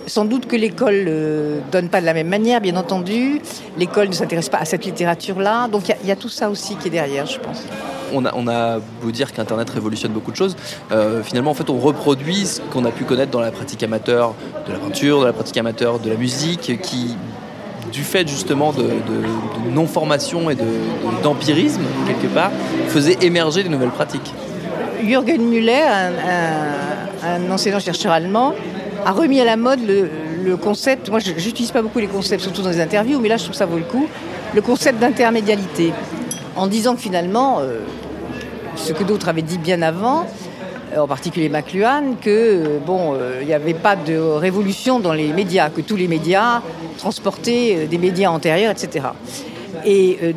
sans 0.06 0.26
doute 0.26 0.48
que 0.48 0.58
l'école 0.58 1.06
ne 1.06 1.60
donne 1.72 1.88
pas 1.88 2.02
de 2.02 2.06
la 2.06 2.14
même 2.14 2.28
manière, 2.28 2.60
bien 2.60 2.76
entendu. 2.76 3.40
L'école 3.78 4.10
ne 4.10 4.14
s'intéresse 4.14 4.50
pas 4.50 4.58
à 4.58 4.66
cette 4.66 4.84
littérature-là. 4.84 5.70
Donc 5.70 5.84
il 5.88 6.08
y 6.10 6.12
a- 6.12 6.18
tout 6.18 6.28
ça 6.28 6.50
aussi 6.50 6.76
qui 6.76 6.90
est 6.90 6.92
derrière, 6.92 7.26
je 7.26 7.40
pense. 7.40 7.64
On 8.14 8.26
a, 8.26 8.34
on 8.36 8.82
beau 9.02 9.12
dire 9.12 9.32
qu'Internet 9.32 9.70
révolutionne 9.70 10.12
beaucoup 10.12 10.32
de 10.32 10.36
choses, 10.36 10.58
finalement, 11.24 11.52
en 11.52 11.54
fait, 11.54 11.70
on 11.70 11.80
reproduit 11.80 12.46
ce 12.46 12.60
qu'on 12.60 12.84
a 12.84 12.92
pu 12.92 13.06
connaître 13.06 13.32
dans 13.32 13.40
la 13.40 13.52
pratique 13.52 13.82
amateur 13.82 14.34
de 14.68 14.74
la 14.74 14.80
peinture, 14.80 15.22
de 15.22 15.26
la 15.26 15.34
pratique 15.34 15.58
amateur 15.58 16.00
de 16.00 16.10
la 16.10 16.18
musique, 16.18 16.82
qui, 16.82 17.16
du 17.94 18.04
fait 18.04 18.28
justement 18.28 18.74
de, 18.74 18.86
non-formation 19.72 20.50
et 20.50 20.56
de- 20.56 20.62
de- 20.62 21.24
d'empirisme, 21.24 21.82
quelque 22.08 22.28
part, 22.34 22.52
faisait 22.90 23.18
émerger 23.22 23.64
des 23.64 23.70
nouvelles 23.70 23.92
pratiques. 23.92 24.34
Jürgen 25.04 25.42
Müller, 25.50 25.84
un, 25.84 27.48
un 27.48 27.52
enseignant-chercheur 27.52 28.12
allemand, 28.12 28.54
a 29.06 29.12
remis 29.12 29.40
à 29.42 29.46
la 29.46 29.58
mode 29.58 29.80
le, 29.86 30.58
concept, 30.58 31.10
moi 31.10 31.20
je 31.20 31.32
n'utilise 31.32 31.72
pas 31.72 31.82
beaucoup 31.82 32.00
les 32.00 32.08
concepts, 32.08 32.42
surtout 32.44 32.62
dans 32.62 32.70
les 32.70 32.82
interviews, 32.82 33.20
mais 33.20 33.30
là 33.30 33.38
je 33.38 33.44
trouve 33.46 33.56
ça 33.56 33.66
vaut 33.66 33.78
le 33.78 33.84
coup, 33.86 34.08
le 34.54 34.62
concept 34.62 35.00
d'intermédialité, 35.00 35.94
en 36.56 36.68
disant 36.68 36.96
que 36.96 37.02
finalement, 37.02 37.60
euh, 37.62 37.80
ce 38.76 38.92
que 38.94 39.04
d'autres 39.04 39.30
avaient 39.30 39.42
dit 39.42 39.58
bien 39.58 39.82
avant, 39.82 40.26
euh, 40.94 41.00
en 41.00 41.08
particulier 41.08 41.48
McLuhan, 41.50 42.16
que 42.22 42.30
euh, 42.30 42.80
bon, 42.86 43.16
il 43.42 43.48
n'y 43.48 43.54
avait 43.54 43.74
pas 43.74 43.96
de 43.96 44.18
révolution 44.18 45.00
dans 45.00 45.14
les 45.14 45.28
médias, 45.34 45.70
que 45.70 45.82
tous 45.82 45.96
les 45.96 46.08
médias 46.08 46.62
transportaient 46.94 47.76
euh, 47.76 47.88
des 47.88 47.98
médias 47.98 48.30
antérieurs, 48.30 48.72
etc. 48.72 49.08
Et 49.86 50.18
euh, 50.24 50.34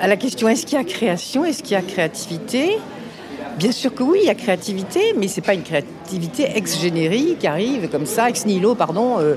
à 0.00 0.08
la 0.08 0.16
question 0.16 0.48
est-ce 0.48 0.66
qu'il 0.66 0.78
y 0.78 0.80
a 0.80 0.84
création, 0.84 1.44
est-ce 1.44 1.62
qu'il 1.62 1.72
y 1.72 1.76
a 1.76 1.82
créativité? 1.82 2.78
Bien 3.58 3.72
sûr 3.72 3.94
que 3.94 4.02
oui, 4.02 4.18
il 4.22 4.26
y 4.26 4.30
a 4.30 4.34
créativité, 4.34 5.14
mais 5.18 5.28
c'est 5.28 5.40
pas 5.40 5.54
une 5.54 5.62
créativité 5.62 6.46
ex 6.54 6.78
générique 6.78 7.38
qui 7.38 7.46
arrive 7.46 7.88
comme 7.88 8.04
ça, 8.04 8.28
ex 8.28 8.44
nihilo, 8.44 8.74
pardon. 8.74 9.18
euh. 9.18 9.36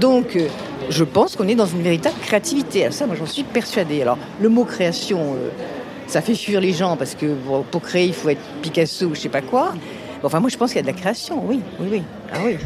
donc, 0.00 0.38
je 0.88 1.04
pense 1.04 1.36
qu'on 1.36 1.48
est 1.48 1.54
dans 1.54 1.66
une 1.66 1.82
véritable 1.82 2.16
créativité. 2.22 2.82
Alors 2.82 2.94
ça, 2.94 3.06
moi, 3.06 3.14
j'en 3.14 3.26
suis 3.26 3.42
persuadée. 3.42 4.00
Alors, 4.00 4.16
le 4.40 4.48
mot 4.48 4.64
création, 4.64 5.36
ça 6.06 6.22
fait 6.22 6.34
fuir 6.34 6.62
les 6.62 6.72
gens 6.72 6.96
parce 6.96 7.14
que 7.14 7.26
pour 7.70 7.82
créer, 7.82 8.06
il 8.06 8.14
faut 8.14 8.30
être 8.30 8.40
Picasso 8.62 9.06
ou 9.06 9.14
je 9.14 9.20
sais 9.20 9.28
pas 9.28 9.42
quoi. 9.42 9.74
Enfin, 10.22 10.40
moi, 10.40 10.48
je 10.48 10.56
pense 10.56 10.70
qu'il 10.70 10.76
y 10.76 10.80
a 10.80 10.82
de 10.82 10.86
la 10.88 10.98
création, 11.00 11.42
oui, 11.46 11.60
oui, 11.78 11.88
oui. 11.92 12.02
Ah 12.32 12.38
oui. 12.44 12.56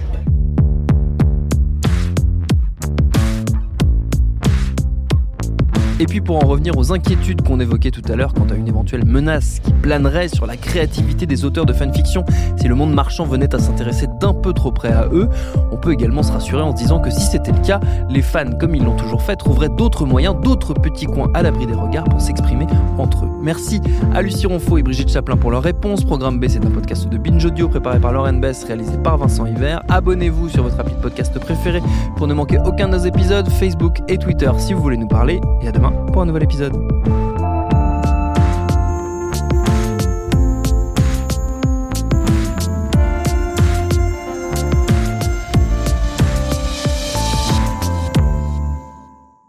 Et 6.03 6.07
puis 6.07 6.21
pour 6.21 6.45
en 6.45 6.49
revenir 6.49 6.77
aux 6.77 6.93
inquiétudes 6.93 7.43
qu'on 7.43 7.61
évoquait 7.61 7.93
tout 7.93 8.03
à 8.09 8.17
l'heure 8.17 8.35
quant 8.35 8.49
à 8.51 8.57
une 8.57 8.67
éventuelle 8.67 9.05
menace 9.05 9.61
qui 9.63 9.73
planerait 9.73 10.27
sur 10.27 10.47
la 10.47 10.57
créativité 10.57 11.27
des 11.27 11.45
auteurs 11.45 11.65
de 11.65 11.73
fanfiction 11.73 12.25
si 12.57 12.67
le 12.67 12.75
monde 12.75 12.93
marchand 12.93 13.25
venait 13.25 13.55
à 13.55 13.61
s'intéresser 13.61 14.09
d'un 14.21 14.35
peu 14.35 14.53
trop 14.53 14.73
près 14.73 14.91
à 14.91 15.07
eux, 15.13 15.29
on 15.71 15.77
peut 15.77 15.93
également 15.93 16.25
se 16.25 16.33
rassurer 16.33 16.61
en 16.61 16.73
se 16.73 16.83
disant 16.83 16.99
que 16.99 17.09
si 17.09 17.21
c'était 17.21 17.53
le 17.53 17.65
cas, 17.65 17.79
les 18.11 18.21
fans, 18.21 18.51
comme 18.59 18.75
ils 18.75 18.83
l'ont 18.83 18.97
toujours 18.97 19.23
fait, 19.23 19.37
trouveraient 19.37 19.69
d'autres 19.69 20.05
moyens, 20.05 20.35
d'autres 20.43 20.75
petits 20.75 21.07
coins 21.07 21.31
à 21.35 21.43
l'abri 21.43 21.69
des 21.69 21.73
regards 21.73 22.09
pour 22.09 22.21
s'exprimer 22.21 22.67
entre 22.99 23.27
eux. 23.27 23.31
Merci 23.41 23.81
à 24.13 24.23
Lucie 24.23 24.49
Ronfaux 24.49 24.79
et 24.79 24.83
Brigitte 24.83 25.09
Chaplin 25.09 25.37
pour 25.37 25.53
leurs 25.53 25.63
réponses. 25.63 26.03
Programme 26.03 26.41
B, 26.41 26.47
c'est 26.49 26.67
un 26.67 26.71
podcast 26.71 27.09
de 27.09 27.17
Binge 27.17 27.45
Audio 27.45 27.69
préparé 27.69 28.01
par 28.01 28.13
Lauren 28.13 28.41
Bess, 28.41 28.65
réalisé 28.65 28.99
par 29.05 29.19
Vincent 29.19 29.47
Hiver. 29.47 29.81
Abonnez-vous 29.89 30.49
sur 30.49 30.65
votre 30.65 30.81
appli 30.81 30.97
de 30.97 31.01
podcast 31.01 31.39
préféré 31.39 31.81
pour 32.17 32.27
ne 32.27 32.35
manquer 32.35 32.59
aucun 32.65 32.89
de 32.89 32.97
nos 32.97 33.05
épisodes, 33.05 33.49
Facebook 33.49 33.99
et 34.09 34.19
Twitter 34.19 34.51
si 34.59 34.75
vous 34.75 34.83
voulez 34.83 34.97
nous 34.97 35.07
parler. 35.07 35.41
Et 35.63 35.69
à 35.69 35.73
demain 35.73 35.92
pour 36.13 36.23
un 36.23 36.27
nouvel 36.27 36.45
épisode. 36.45 36.77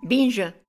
Binge. 0.03 0.62